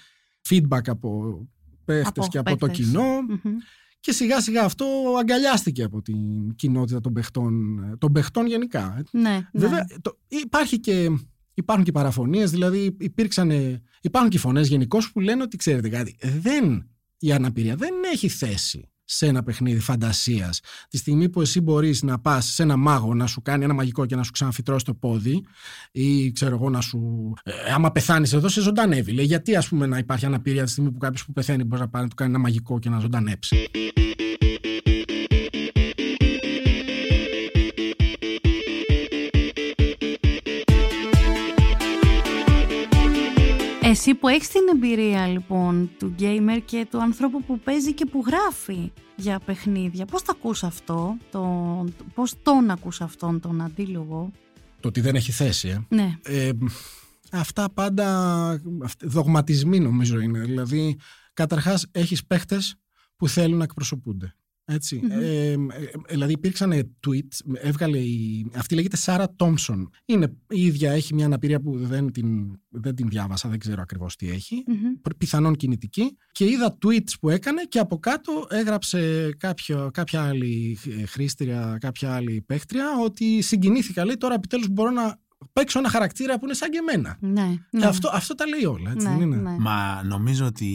[0.49, 1.40] feedback από
[1.85, 3.03] παίχτες και από το κοινο
[4.07, 4.87] και σιγά σιγά αυτό
[5.19, 9.05] αγκαλιάστηκε από την κοινότητα των παιχτών, των παιχτών γενικά.
[9.11, 9.99] Ναι, Βέβαια, ναι.
[10.03, 11.11] Το, υπάρχει και,
[11.55, 13.51] υπάρχουν και παραφωνίες, δηλαδή υπήρξαν,
[14.01, 18.90] υπάρχουν και φωνές γενικώς που λένε ότι ξέρετε κάτι, δεν, η αναπηρία δεν έχει θέση
[19.09, 20.61] σε ένα παιχνίδι φαντασίας.
[20.88, 24.07] Τη στιγμή που εσύ μπορείς να πας σε ένα μάγο να σου κάνει ένα μαγικό
[24.07, 25.45] και να σου ξαναφυτρώσει το πόδι,
[25.92, 27.33] ή ξέρω εγώ να σου.
[27.42, 29.12] Ε, άμα πεθάνεις εδώ, σε ζωντανεύει.
[29.12, 31.88] Λέει, γιατί ας πούμε να υπάρχει αναπηρία τη στιγμή που κάποιος που πεθαίνει μπορείς να
[31.88, 33.57] πάρει να του κάνει ένα μαγικό και να ζωντανέψει.
[44.09, 48.25] Εσύ που έχεις την εμπειρία λοιπόν του gamer και του ανθρώπου που παίζει και που
[48.27, 54.31] γράφει για παιχνίδια, πώς θα ακούς αυτό, το, πώς τον ακούς αυτόν τον αντίλογο;
[54.81, 55.87] Το ότι δεν έχει θέση, ε.
[55.88, 56.19] Ναι.
[56.23, 56.51] Ε,
[57.33, 58.61] αυτά πάντα
[59.03, 60.40] δογματισμοί νομίζω είναι.
[60.40, 60.99] Δηλαδή,
[61.33, 62.77] καταρχάς έχεις παίχτες
[63.16, 64.35] που θέλουν να εκπροσωπούνται.
[64.68, 65.02] Έτσι.
[65.11, 65.57] Ε, ε,
[66.09, 69.90] δηλαδή υπήρξαν tweets, έβγαλε η, αυτή λέγεται Σάρα Τόμσον.
[70.05, 74.16] Είναι η ίδια, έχει μια αναπηρία που δεν την, δεν την διάβασα, δεν ξέρω ακριβώς
[74.16, 74.64] τι έχει.
[74.66, 75.11] Mm-hmm.
[75.18, 76.16] Πιθανόν κινητική.
[76.33, 82.40] Και είδα tweets που έκανε και από κάτω έγραψε κάποιο, κάποια άλλη χρήστρια, κάποια άλλη
[82.46, 85.18] παίχτρια ότι συγκινήθηκα, λέει τώρα επιτέλους μπορώ να
[85.52, 87.16] παίξω ένα χαρακτήρα που είναι σαν και εμένα.
[87.20, 87.87] Ναι, και ναι.
[87.87, 89.57] αυτό, αυτό τα λέει όλα, έτσι Ναι, δεν είναι; ναι.
[89.59, 90.70] Μα νομίζω ότι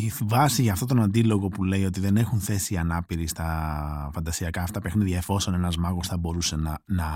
[0.00, 4.10] η βάση για αυτόν τον αντίλογο που λέει ότι δεν έχουν θέση οι ανάπηροι στα
[4.14, 7.06] φαντασιακά αυτά παιχνίδια εφόσον ένας μάγος θα μπορούσε να, να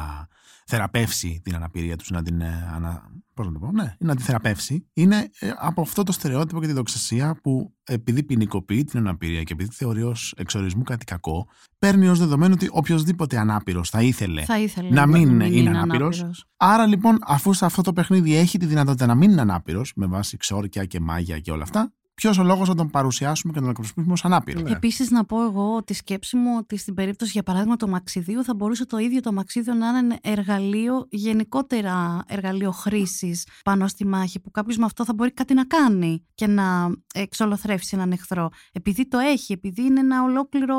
[0.66, 4.24] θεραπεύσει την αναπηρία τους, να την, ε, ανα, πώς να το πω, ναι, να την
[4.24, 9.42] θεραπεύσει, είναι ε, από αυτό το στερεότυπο και τη δοξασία που επειδή ποινικοποιεί την αναπηρία
[9.42, 11.46] και επειδή θεωρεί ως εξορισμού κάτι κακό,
[11.78, 16.18] παίρνει ως δεδομένο ότι οποιοδήποτε ανάπηρος θα ήθελε, Θα ήθελε να μην είναι, είναι ανάπηρος.
[16.18, 16.46] ανάπηρος.
[16.56, 20.06] Άρα λοιπόν, αφού σε αυτό το παιχνίδι έχει τη δυνατότητα να μην είναι ανάπηρος, με
[20.06, 23.64] βάση ξόρκια και μάγια και όλα αυτά, ποιος ο λόγος να τον παρουσιάσουμε και να
[23.64, 24.61] τον εκπροσωπήσουμε ως ανάπηρο.
[24.61, 24.70] Ναι.
[24.70, 28.44] Επίσης να πω εγώ ότι η σκέψη μου ότι στην περίπτωση για παράδειγμα του μαξιδίου
[28.44, 34.07] θα μπορούσε το ίδιο το μαξίδιο να είναι ένα εργαλείο, γενικότερα εργαλείο χρήσης πάνω στη
[34.07, 38.48] μάχη που κάποιος με αυτό θα μπορεί κάτι να κάνει και να εξολοθρεύσει έναν εχθρό.
[38.72, 40.77] Επειδή το έχει, επειδή είναι ένα ολόκληρο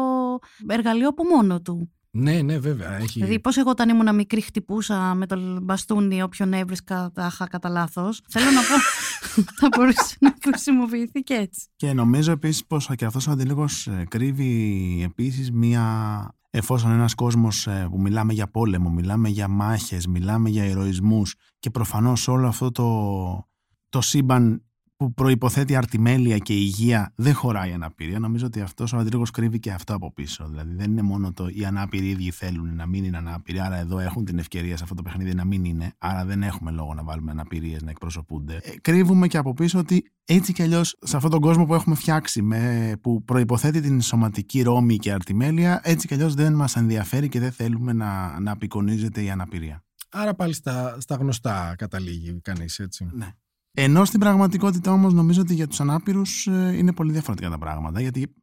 [0.68, 1.92] εργαλείο από μόνο του.
[2.18, 2.96] Ναι, ναι, βέβαια.
[2.96, 3.20] Έχει...
[3.20, 7.70] Δηλαδή, πώς εγώ όταν ήμουν μικρή χτυπούσα με το μπαστούνι όποιον έβρισκα τα είχα κατά
[7.70, 8.22] λάθος.
[8.28, 8.76] Θέλω να πω.
[9.60, 11.68] θα μπορούσε να χρησιμοποιηθεί και έτσι.
[11.76, 16.36] Και νομίζω επίσης πως και αυτός ο αντίλογος κρύβει επίσης μία.
[16.56, 22.28] Εφόσον ένας κόσμος που μιλάμε για πόλεμο, μιλάμε για μάχες, μιλάμε για ηρωισμούς και προφανώς
[22.28, 23.48] όλο αυτό το,
[23.90, 24.64] το σύμπαν
[25.04, 28.20] που προϋποθέτει αρτιμέλεια και υγεία δεν χωράει αναπηρία.
[28.20, 30.48] Νομίζω ότι αυτός ο αντίλογος κρύβει και αυτό από πίσω.
[30.50, 34.00] Δηλαδή δεν είναι μόνο το οι ανάπηροι ίδιοι θέλουν να μην είναι ανάπηροι, άρα εδώ
[34.00, 37.04] έχουν την ευκαιρία σε αυτό το παιχνίδι να μην είναι, άρα δεν έχουμε λόγο να
[37.04, 38.60] βάλουμε αναπηρίες να εκπροσωπούνται.
[38.64, 41.96] Ε, κρύβουμε και από πίσω ότι έτσι κι αλλιώς σε αυτόν τον κόσμο που έχουμε
[41.96, 47.30] φτιάξει, με, που προϋποθέτει την σωματική ρόμη και αρτιμέλεια, έτσι κι αλλιώς δεν μας ενδιαφέρει
[47.30, 49.84] και δεν θέλουμε να, να απεικονίζεται η αναπηρία.
[50.10, 53.10] Άρα πάλι στα, στα γνωστά καταλήγει κανείς, έτσι.
[53.12, 53.34] Ναι.
[53.76, 58.02] Ενώ στην πραγματικότητα όμως νομίζω ότι για τους ανάπηρους ε, είναι πολύ διαφορετικά τα πράγματα.
[58.02, 58.36] Γιατί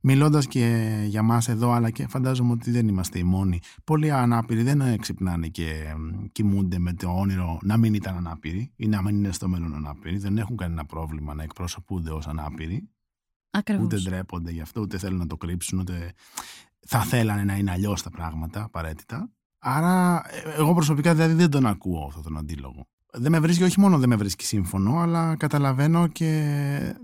[0.00, 4.62] μιλώντας και για μας εδώ αλλά και φαντάζομαι ότι δεν είμαστε οι μόνοι πολλοί ανάπηροι
[4.62, 5.94] δεν ε, ξυπνάνε και ε,
[6.32, 10.18] κοιμούνται με το όνειρο να μην ήταν ανάπηροι ή να μην είναι στο μέλλον ανάπηροι.
[10.18, 12.88] Δεν έχουν κανένα πρόβλημα να εκπροσωπούνται ως ανάπηροι.
[13.50, 13.84] Ακριβώς.
[13.84, 16.12] ούτε ντρέπονται γι' αυτό ούτε θέλουν να το κρύψουν ούτε
[16.86, 19.30] θα θέλανε να είναι αλλιώς τα πράγματα απαραίτητα.
[19.58, 20.22] Άρα,
[20.56, 24.08] εγώ προσωπικά δηλαδή δεν τον ακούω αυτόν τον αντίλογο δεν με βρίσκει, όχι μόνο δεν
[24.08, 26.96] με βρίσκει σύμφωνο, αλλά καταλαβαίνω και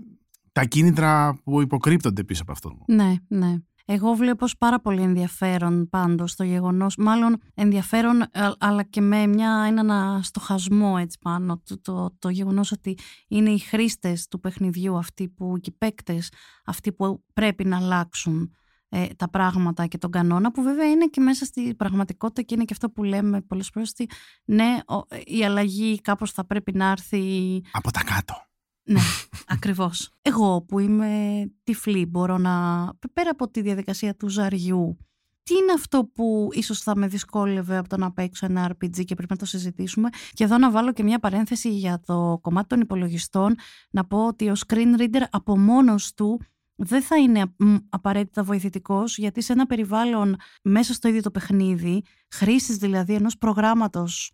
[0.51, 2.77] τα κίνητρα που υποκρύπτονται πίσω από αυτό.
[2.87, 3.55] Ναι, ναι.
[3.91, 8.23] Εγώ βλέπω ως πάρα πολύ ενδιαφέρον πάντως το γεγονός, μάλλον ενδιαφέρον
[8.57, 13.57] αλλά και με μια, ένα στοχασμό έτσι πάνω, το, το, το γεγονός ότι είναι οι
[13.59, 16.31] χρήστες του παιχνιδιού αυτοί που και οι παίκτες
[16.65, 18.51] αυτοί που πρέπει να αλλάξουν
[18.89, 22.63] ε, τα πράγματα και τον κανόνα που βέβαια είναι και μέσα στη πραγματικότητα και είναι
[22.63, 24.09] και αυτό που λέμε πολλές φορές ότι
[24.45, 24.77] ναι
[25.25, 28.49] η αλλαγή κάπως θα πρέπει να έρθει από τα κάτω
[28.89, 28.99] ναι,
[29.55, 30.11] ακριβώς.
[30.21, 34.97] Εγώ που είμαι τυφλή μπορώ να, πέρα από τη διαδικασία του ζαριού,
[35.43, 39.15] τι είναι αυτό που ίσως θα με δυσκόλευε από το να παίξω ένα RPG και
[39.15, 42.81] πρέπει να το συζητήσουμε; Και εδώ να βάλω και μια παρένθεση για το κομμάτι των
[42.81, 43.55] υπολογιστών,
[43.91, 46.41] να πω ότι ο screen reader από μόνος του
[46.81, 47.55] δεν θα είναι
[47.89, 54.31] απαραίτητα βοηθητικός, γιατί σε ένα περιβάλλον μέσα στο ίδιο το παιχνίδι, χρήσης δηλαδή ενός προγράμματος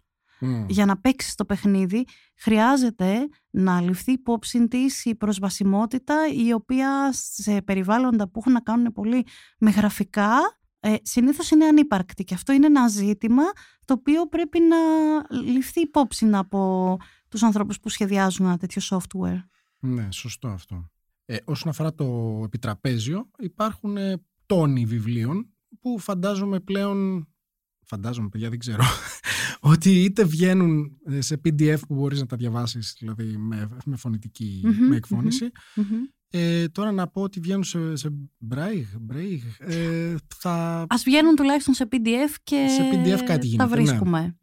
[0.68, 2.06] για να παίξεις το παιχνίδι,
[2.36, 8.92] χρειάζεται να ληφθεί υπόψη της η προσβασιμότητα, η οποία σε περιβάλλοντα που έχουν να κάνουν
[8.94, 9.26] πολύ
[9.60, 10.38] με γραφικά,
[10.80, 12.24] ε, συνήθως είναι ανύπαρκτη.
[12.24, 13.44] Και αυτό είναι ένα ζήτημα
[13.86, 14.78] το οποίο πρέπει να
[15.42, 16.98] ληφθεί υπόψη από
[17.30, 19.44] τους ανθρώπους που σχεδιάζουν ένα τέτοιο software.
[19.80, 20.90] Ναι, σωστό αυτό.
[21.26, 25.50] Ε, όσον αφορά το επιτραπέζιο, υπάρχουν ε, τόνοι βιβλίων
[25.82, 27.28] που φαντάζομαι πλέον
[27.86, 28.84] φαντάζομαι παιδιά δεν ξέρω
[29.74, 34.62] ότι είτε βγαίνουν ε, σε PDF που μπορείς να τα διαβάσεις δηλαδή με, με φωνητική
[34.90, 35.52] με εκφωνηση
[36.30, 38.10] Ε, τώρα να πω ότι βγαίνουν σε, σε
[38.50, 38.86] Braille,
[39.60, 40.86] ε, θα...
[40.90, 44.22] Ας βγαίνουν τουλάχιστον σε PDF και σε PDF κάτι γίνεται, τα βρίσκουμε.
[44.22, 44.34] Ναι.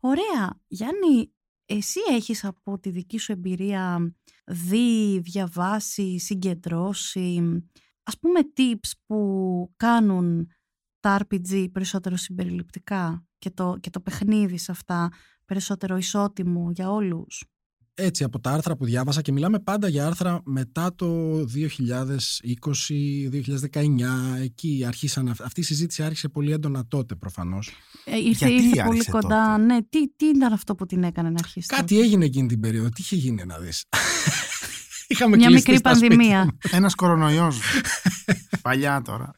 [0.00, 0.60] Ωραία.
[0.66, 1.30] Γιάννη,
[1.74, 4.14] εσύ έχεις από τη δική σου εμπειρία
[4.46, 7.42] δει, διαβάσει, συγκεντρώσει
[8.02, 10.48] ας πούμε tips που κάνουν
[11.00, 15.12] τα RPG περισσότερο συμπεριληπτικά και το, και το παιχνίδι σε αυτά
[15.44, 17.44] περισσότερο ισότιμο για όλους;
[18.02, 21.46] Έτσι, από τα άρθρα που διάβασα και μιλάμε πάντα για άρθρα μετά το 2020-2019,
[24.42, 27.70] εκεί αρχίσαν, αυτή η συζήτηση άρχισε πολύ έντονα τότε προφανώς.
[28.04, 31.66] Ε, ήρθε, ήρθε πολύ κοντά, ναι, τι, τι ήταν αυτό που την έκανε να αρχίσει
[31.66, 33.84] Κάτι έγινε εκείνη την περίοδο, τι είχε γίνει να δεις;
[35.10, 36.56] Είχαμε Μια μικρή πανδημία.
[36.70, 37.60] Ένας κορονοϊός.
[38.62, 39.30] Παλιά τώρα.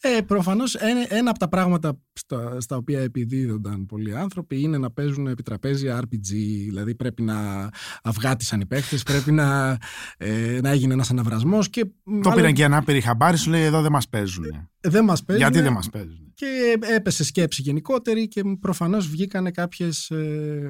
[0.00, 4.90] Ε, Προφανώς ένα, ένα από τα πράγματα στα, στα οποία επιδίδονταν πολλοί άνθρωποι είναι να
[4.90, 6.30] παίζουν επιτραπέζια RPG.
[6.66, 7.68] Δηλαδή πρέπει να
[8.02, 9.78] αυγάτισαν οι παίχτε, πρέπει να,
[10.16, 11.70] ε, να έγινε ένας αναβρασμός.
[11.70, 12.34] Το μάλλον...
[12.34, 14.44] πήραν και οι ανάπηροι χαμπάρι, σου λέει εδώ δεν μας παίζουν.
[14.80, 15.46] Δεν μας παίζουν.
[15.46, 16.25] Γιατί δεν μας παίζουν.
[16.36, 20.12] Και έπεσε σκέψη γενικότερη και προφανώς βγήκαν κάποιες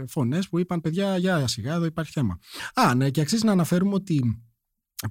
[0.07, 2.39] φωνές που είπαν: Παιδιά, για σιγά, εδώ υπάρχει θέμα.
[2.75, 4.43] Α, ναι, και αξίζει να αναφέρουμε ότι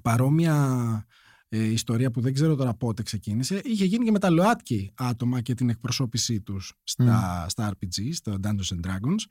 [0.02, 1.06] παρόμοια
[1.48, 5.40] ε, ιστορία που δεν ξέρω τώρα πότε ξεκίνησε, είχε γίνει και με τα ΛΟΑΤΚΙ άτομα
[5.40, 9.24] και την εκπροσώπησή τους στα, στα RPG, στα Dungeons and Dragons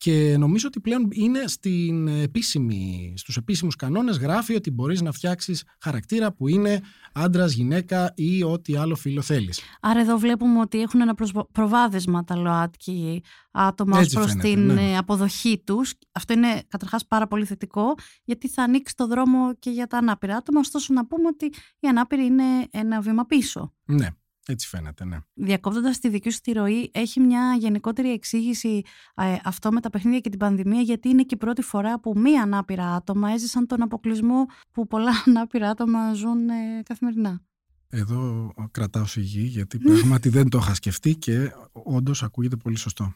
[0.00, 5.64] και νομίζω ότι πλέον είναι στην επίσημη, στους επίσημους κανόνες γράφει ότι μπορείς να φτιάξεις
[5.80, 6.80] χαρακτήρα που είναι
[7.12, 9.60] άντρας, γυναίκα ή ό,τι άλλο φίλο θέλεις.
[9.80, 11.14] Άρα εδώ βλέπουμε ότι έχουν ένα
[11.52, 14.96] προβάδισμα τα ΛΟΑΤΚΙ άτομα ως προς την ναι.
[14.98, 15.94] αποδοχή τους.
[16.12, 20.36] Αυτό είναι καταρχάς πάρα πολύ θετικό γιατί θα ανοίξει το δρόμο και για τα ανάπηρα
[20.36, 20.60] άτομα.
[20.60, 21.46] Ωστόσο να πούμε ότι
[21.80, 23.74] οι ανάπηροι είναι ένα βήμα πίσω.
[23.84, 24.08] Ναι.
[24.46, 25.16] Έτσι φαίνεται, ναι.
[25.34, 28.82] Διακόπτοντας τη δική σου τη ροή, έχει μια γενικότερη εξήγηση
[29.14, 32.12] ε, αυτό με τα παιχνίδια και την πανδημία, γιατί είναι και η πρώτη φορά που
[32.16, 37.42] μία ανάπηρα άτομα έζησαν τον αποκλεισμό που πολλά ανάπηρα άτομα ζουν ε, καθημερινά.
[37.88, 43.14] Εδώ κρατάω σιγή, γιατί πράγματι δεν το είχα σκεφτεί και όντως ακούγεται πολύ σωστό.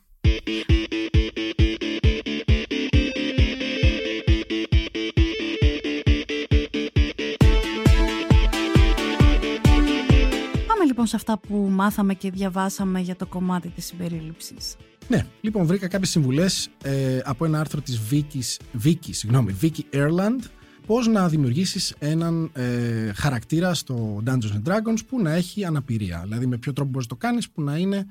[10.95, 14.77] Λοιπόν σε αυτά που μάθαμε και διαβάσαμε για το κομμάτι της συμπερίληψης.
[15.09, 20.39] Ναι, λοιπόν βρήκα κάποιες συμβουλές ε, από ένα άρθρο της Vicky, Vicky, συγγνώμη, Vicky Airland
[20.87, 26.21] πώς να δημιουργήσεις έναν ε, χαρακτήρα στο Dungeons and Dragons που να έχει αναπηρία.
[26.23, 28.07] Δηλαδή με ποιο τρόπο μπορείς να το κάνεις που να είναι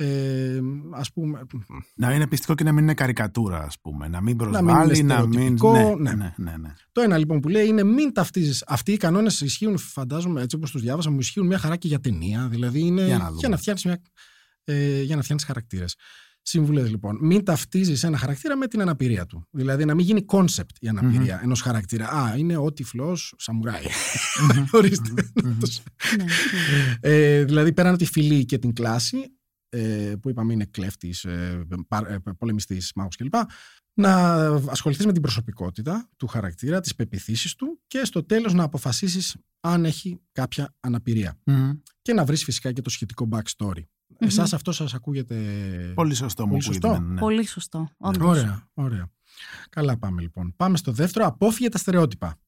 [0.00, 0.60] ε,
[0.90, 1.46] ας πούμε...
[1.94, 4.08] Να είναι πιστικό και να μην είναι καρικατούρα, ας πούμε.
[4.08, 5.58] Να μην προσβάλλει, να μην...
[5.72, 6.74] Ναι, ναι, ναι, ναι, ναι.
[6.92, 8.64] Το ένα λοιπόν που λέει είναι μην ταυτίζεις.
[8.66, 12.00] Αυτοί οι κανόνες ισχύουν, φαντάζομαι, έτσι όπως τους διάβασα, μου ισχύουν μια χαρά και για
[12.00, 12.48] ταινία.
[12.50, 14.02] Δηλαδή είναι για να, για να φτιάξεις, μια,
[14.64, 15.96] ε, για να φτιάξεις χαρακτήρες.
[16.42, 17.18] Συμβουλές λοιπόν.
[17.20, 19.46] Μην ταυτίζεις ένα χαρακτήρα με την αναπηρία του.
[19.50, 21.44] Δηλαδή να μην γίνει concept η αναπηρία mm-hmm.
[21.44, 22.08] ενός χαρακτήρα.
[22.08, 23.84] Α, είναι ο τυφλός σαμουράι.
[24.70, 25.10] Ορίστε.
[25.12, 25.54] Ναι,
[27.00, 29.39] ε, δηλαδή πέραν τη φυλή και την κλάση, ε,
[30.20, 31.66] που είπαμε είναι κλέφτης, ε,
[32.06, 33.34] ε, πολεμιστής, μάγος κλπ.
[33.94, 39.36] Να ασχοληθείς με την προσωπικότητα του χαρακτήρα, τις πεποιθήσεις του και στο τέλος να αποφασίσεις
[39.60, 41.38] αν έχει κάποια αναπηρία.
[42.02, 43.82] Και να βρεις φυσικά και το σχετικό backstory.
[44.20, 44.26] Mm-hmm.
[44.26, 45.36] Εσάς αυτό σας ακούγεται...
[45.94, 46.98] Πολύ σωστό μου σωστό.
[46.98, 47.20] Ναι.
[47.20, 47.90] Πολύ σωστό.
[47.98, 49.10] Ωραία, ωραία.
[49.68, 50.54] Καλά πάμε λοιπόν.
[50.56, 51.26] Πάμε στο δεύτερο.
[51.26, 52.38] Απόφυγε τα στερεότυπα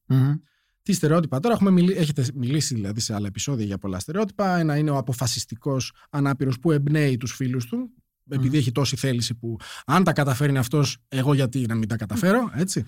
[0.83, 1.41] τι στερεότυπα.
[1.41, 1.91] Τώρα έχουμε μιλ...
[1.91, 4.57] έχετε μιλήσει δηλαδή σε άλλα επεισόδια για πολλά στερεότυπα.
[4.59, 7.91] Ένα είναι ο αποφασιστικός ανάπηρος που εμπνέει τους φίλους του,
[8.29, 12.51] επειδή έχει τόση θέληση που αν τα καταφέρει αυτός, εγώ γιατί να μην τα καταφέρω,
[12.55, 12.85] έτσι.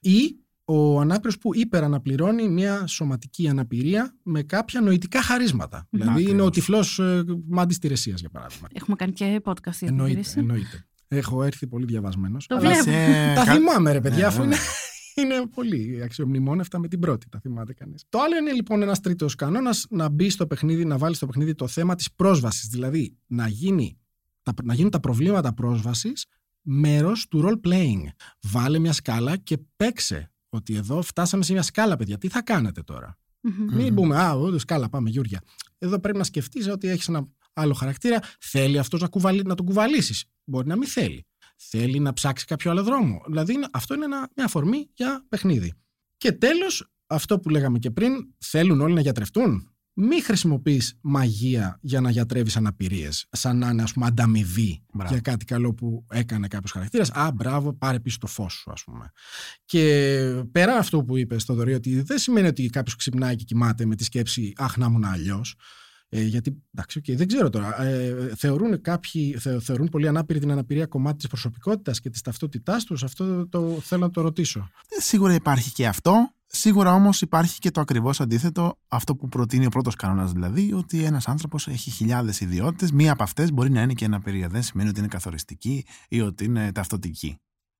[0.00, 5.86] Ή ο ανάπηρος που υπεραναπληρώνει μια σωματική αναπηρία με κάποια νοητικά χαρίσματα.
[5.90, 6.50] Δηλαδή είναι ο Ακριβώς.
[6.50, 8.68] τυφλός ε, μάντης Τηρεσίας για παράδειγμα.
[8.72, 10.38] Έχουμε κάνει και podcast για την Εννοείται, τήρηση.
[10.38, 10.86] εννοείται.
[11.08, 12.46] Έχω έρθει πολύ διαβασμένος.
[12.46, 12.82] Το αλλά βλέπω.
[12.82, 14.70] Σε- τα κα- θυμάμαι ρε παιδιά, Ναι, αφού είναι, βέβαια.
[15.16, 18.04] Είναι πολύ αξιομνημόνευτα με την πρώτη, τα θυμάται κανείς.
[18.08, 21.54] Το άλλο είναι λοιπόν ένας τρίτος κανόνας να μπει στο παιχνίδι, να βάλει στο παιχνίδι
[21.54, 22.68] το θέμα της πρόσβασης.
[22.68, 23.98] Δηλαδή να, γίνει,
[24.42, 26.26] τα, να γίνουν τα προβλήματα πρόσβασης
[26.62, 28.02] μέρος του role playing.
[28.40, 32.18] Βάλε μια σκάλα και παίξε ότι εδώ φτάσαμε σε μια σκάλα παιδιά.
[32.18, 33.74] Τι θα κάνετε τώρα; Μμμ.
[33.74, 35.40] Μην πούμε, Α, όντως, σκάλα, πάμε, Γιούρια.
[35.78, 38.20] Εδώ πρέπει να σκεφτείς ότι έχεις ένα άλλο χαρακτήρα.
[38.40, 39.42] Θέλει αυτός να, κουβαλ...
[39.44, 40.24] να τον κουβαλήσεις.
[40.44, 41.26] Μπορεί να μην θέλει.
[41.56, 43.22] Θέλει να ψάξει κάποιο άλλο δρόμο.
[43.26, 45.72] Δηλαδή, είναι- αυτό είναι ένα, μια αφορμή για παιχνίδι.
[46.16, 49.70] Και τέλος, αυτό που λέγαμε και πριν, θέλουν όλοι να γιατρευτούν.
[49.98, 55.12] Μην χρησιμοποιείς μαγεία για να γιατρεύεις αναπηρίες, σαν να είναι ας πούμε ανταμοιβή Μπράβο.
[55.12, 57.10] για κάτι καλό που έκανε κάποιος χαρακτήρας.
[57.10, 59.10] Α, μπράβο, πάρε πίσω το φως σου, ας πούμε.
[59.64, 63.84] Και πέρα αυτό που είπες στο Δωρή, ότι δεν σημαίνει ότι κάποιος ξυπνάει και κοιμάται
[63.86, 65.54] με τη σκέψη Αχ, να ήμουν αλλιώς.
[66.16, 67.82] Ε, γιατί, εντάξει, okay, δεν ξέρω τώρα.
[67.82, 72.84] Ε, θεωρούν, κάποιοι, θε, θεωρούν πολύ ανάπηροι την αναπηρία κομμάτι της προσωπικότητας και της ταυτότητάς
[72.84, 73.02] τους.
[73.04, 74.70] Αυτό το θέλω να το ρωτήσω.
[74.88, 76.30] Ε, Σίγουρα υπάρχει και αυτό.
[76.46, 81.04] Σίγουρα όμως υπάρχει και το ακριβώς αντίθετο, αυτό που προτείνει ο πρώτος κανόνας δηλαδή, ότι
[81.04, 82.92] ένας άνθρωπος έχει χιλιάδες ιδιότητες.
[82.92, 84.48] Μία από αυτές μπορεί να είναι και αναπηρία.
[84.48, 87.38] Δεν σημαίνει ότι είναι καθοριστική ή ότι είναι ταυτοτική.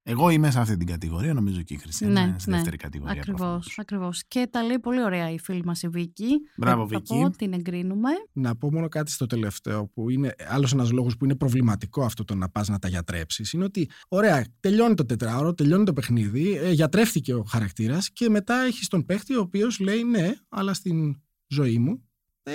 [0.08, 2.56] Εγώ είμαι σε αυτή την κατηγορία, νομίζω και η Χρυσή Ναι, είναι στη ναι.
[2.56, 3.12] δεύτερη κατηγορία.
[3.12, 3.74] Ακριβώς, προφανώς.
[3.78, 4.24] ακριβώς.
[4.28, 6.26] Και τα λέει πολύ ωραία η φίλη μας η Βίκη.
[6.56, 7.14] Μπράβο, Θα Βίκη.
[7.20, 8.08] πω, την εγκρίνουμε.
[8.32, 12.24] Να πω μόνο κάτι στο τελευταίο, που είναι άλλος ένας λόγος που είναι προβληματικό αυτό
[12.24, 13.52] το να πας να τα γιατρέψεις.
[13.52, 18.54] Είναι ότι, ωραία, τελειώνει το τετράωρο, τελειώνει το παιχνίδι, ε, γιατρεύτηκε ο χαρακτήρας και μετά
[18.54, 22.08] έχει τον παίχτη ο οποίος λέει ναι, αλλά στην ζωή μου
[22.42, 22.52] ε,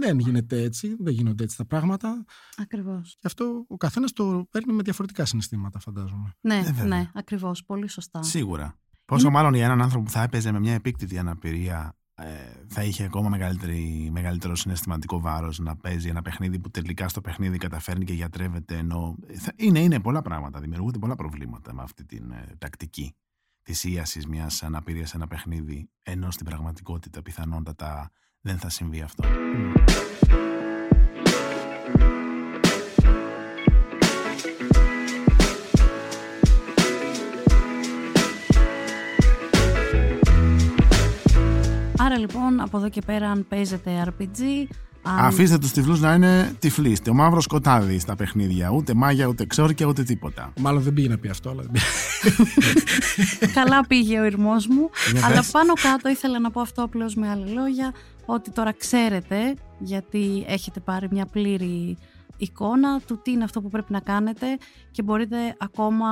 [0.00, 2.24] δεν γίνεται έτσι, δεν γίνονται έτσι τα πράγματα.
[2.56, 3.16] Ακριβώς.
[3.20, 6.32] Και αυτό ο καθένας το παίρνει με διαφορετικά συναισθήματα, φαντάζομαι.
[6.40, 6.84] Ναι, Ε, βέβαια.
[6.84, 7.64] ναι, ακριβώς.
[7.64, 8.22] Πολύ σωστά.
[8.22, 8.76] Σίγουρα.
[9.04, 12.24] Πόσο μάλλον για έναν άνθρωπο που θα έπαιζε με μια επίκτητη αναπηρία ε,
[12.68, 17.58] θα είχε ακόμα μεγαλύτερη, μεγαλύτερο συναισθηματικό βάρος να παίζει ένα παιχνίδι που τελικά στο παιχνίδι
[17.58, 18.76] καταφέρνει και γιατρεύεται.
[18.76, 20.60] Ενώ θα- είναι, είναι πολλά πράγματα.
[20.60, 23.14] Δημιουργούνται πολλά προβλήματα με αυτή την ε, τακτική
[23.62, 28.10] της ίασης μιας αναπηρίας σε ένα παιχνίδι, ενώ στην πραγματικότητα πιθανότατα
[28.42, 29.24] δεν θα συμβεί αυτό.
[41.98, 44.40] Άρα λοιπόν από εδώ και πέρα αν παίζετε RPG,
[45.02, 45.18] αν...
[45.18, 46.98] Αφήστε τους τυφλούς να είναι τυφλοί.
[46.98, 48.70] Το μαύρος σκοτάδι στα παιχνίδια.
[48.70, 50.52] Ούτε μάγια, ούτε ξόρκια, ούτε τίποτα.
[50.60, 51.62] Μάλλον δεν πήγε να πει αυτό, αλλά.
[53.54, 55.50] καλά πήγε ο ηρμός μου, Για αλλά πες.
[55.50, 57.92] πάνω κάτω ήθελα να πω αυτό απλώς με άλλα λόγια,
[58.26, 61.96] ότι τώρα ξέρετε, γιατί έχετε πάρει μια πλήρη
[62.36, 64.46] εικόνα του τι είναι αυτό που πρέπει να κάνετε
[64.90, 66.10] και μπορείτε ακόμα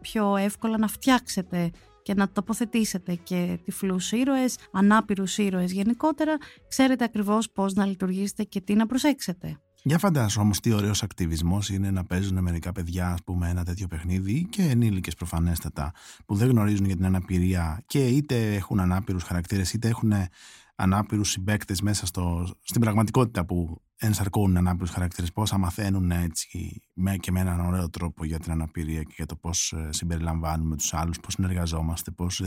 [0.00, 1.70] πιο εύκολα να φτιάξετε
[2.02, 6.36] και να τοποθετήσετε και τυφλούς ήρωες, ανάπηρους ήρωες γενικότερα,
[6.68, 9.60] ξέρετε ακριβώς πώς να λειτουργήσετε και τι να προσέξετε.
[9.82, 13.86] Για φαντάσου όμως τι ωραίος ακτιβισμός είναι να παίζουν μερικά παιδιά, ας πούμε, ένα τέτοιο
[13.86, 15.92] παιχνίδι και ενήλικες προφανέστατα
[16.26, 20.12] που δεν γνωρίζουν για την αναπηρία και είτε έχουν ανάπηρους χαρακτήρες είτε έχουν
[20.76, 25.32] ανάπηρους συμπαίκτες μέσα στο, στην πραγματικότητα που ενσαρκώνουν ανάπηρους χαρακτήρες.
[25.32, 29.36] Πόσα μαθαίνουν έτσι με, και με έναν ωραίο τρόπο για την αναπηρία και για το
[29.36, 32.42] πώς συμπεριλαμβάνουμε τους άλλους, πώς συνεργαζόμαστε, πώς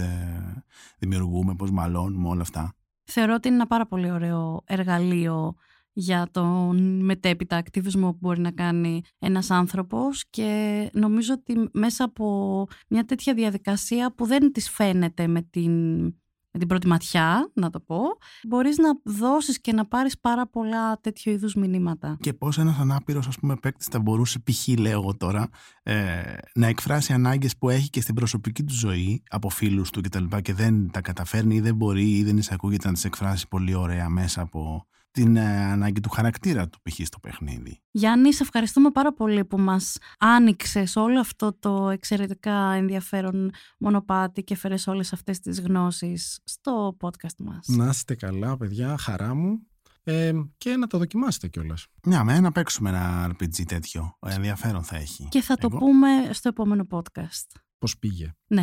[0.98, 2.74] δημιουργούμε, πώς μαλώνουμε, όλα αυτά.
[3.04, 5.56] Θεωρώ ότι είναι ένα πάρα πολύ ωραίο εργαλείο
[5.94, 12.68] για τον μετέπειτα ακτιβισμό που μπορεί να κάνει ένας άνθρωπος και νομίζω ότι μέσα από
[12.88, 16.06] μια τέτοια διαδικασία που δεν της φαίνεται με την,
[16.52, 18.02] με την πρώτη ματιά, να το πω,
[18.48, 22.18] μπορείς να δώσεις και να πάρεις πάρα πολλά τέτοιου είδους μηνύματα.
[22.20, 24.68] Και πώς ένας ανάπηρος, ας πούμε, παίκτης θα μπορούσε, π.χ.
[24.68, 25.50] λέω εγώ τώρα,
[25.84, 26.22] ε,
[26.54, 30.24] να εκφράσει ανάγκες που έχει και στην προσωπική του ζωή από φίλους του κτλ.
[30.24, 33.74] Και, και δεν τα καταφέρνει ή δεν μπορεί ή δεν εισακούγεται να τις εκφράσει πολύ
[33.74, 37.00] ωραία μέσα από την ε, ανάγκη του χαρακτήρα του, π.χ.
[37.06, 37.82] στο παιχνίδι.
[37.92, 44.56] Γιάννη, σε ευχαριστούμε πάρα πολύ που μας άνοιξες όλο αυτό το εξαιρετικά ενδιαφέρον μονοπάτι και
[44.56, 47.68] φέρες όλες αυτές τις γνώσεις στο podcast μας.
[47.68, 49.60] να είστε καλά, παιδιά, χαρά μου.
[50.04, 51.86] Ε, και να το δοκιμάσετε κιόλας.
[52.04, 54.18] Μια με να παίξουμε ένα RPG τέτοιο.
[54.26, 55.28] Ενδιαφέρον θα έχει.
[55.30, 57.48] Και θα το Εγώ- πούμε στο επόμενο podcast.
[57.78, 58.34] Πώς πήγε.
[58.48, 58.62] Ναι.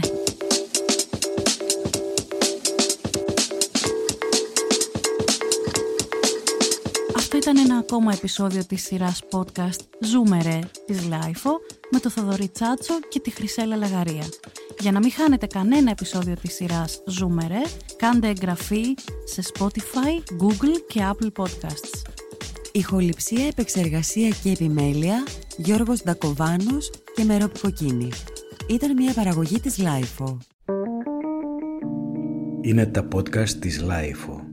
[7.50, 11.50] Ήταν ένα ακόμα επεισόδιο της σειράς podcast «Ζούμε ρε» της LiFO
[11.90, 14.24] με το Θοδωρή Τσάτσο και τη Χρυσέλα Λαγαρία.
[14.78, 17.62] Για να μην χάνετε κανένα επεισόδιο της σειράς «Ζούμε ρε»,
[17.96, 18.94] κάντε εγγραφή
[19.24, 22.02] σε Spotify, Google και Apple Podcasts.
[22.72, 25.24] Ηχοληψία, επεξεργασία και επιμέλεια
[25.56, 28.08] Γιώργος Ντακοβάνος και Μερόπη Κοκκίνη.
[28.68, 30.38] Ήταν μια παραγωγή της LiFO.
[32.60, 34.45] Είναι τα podcast της LiFO.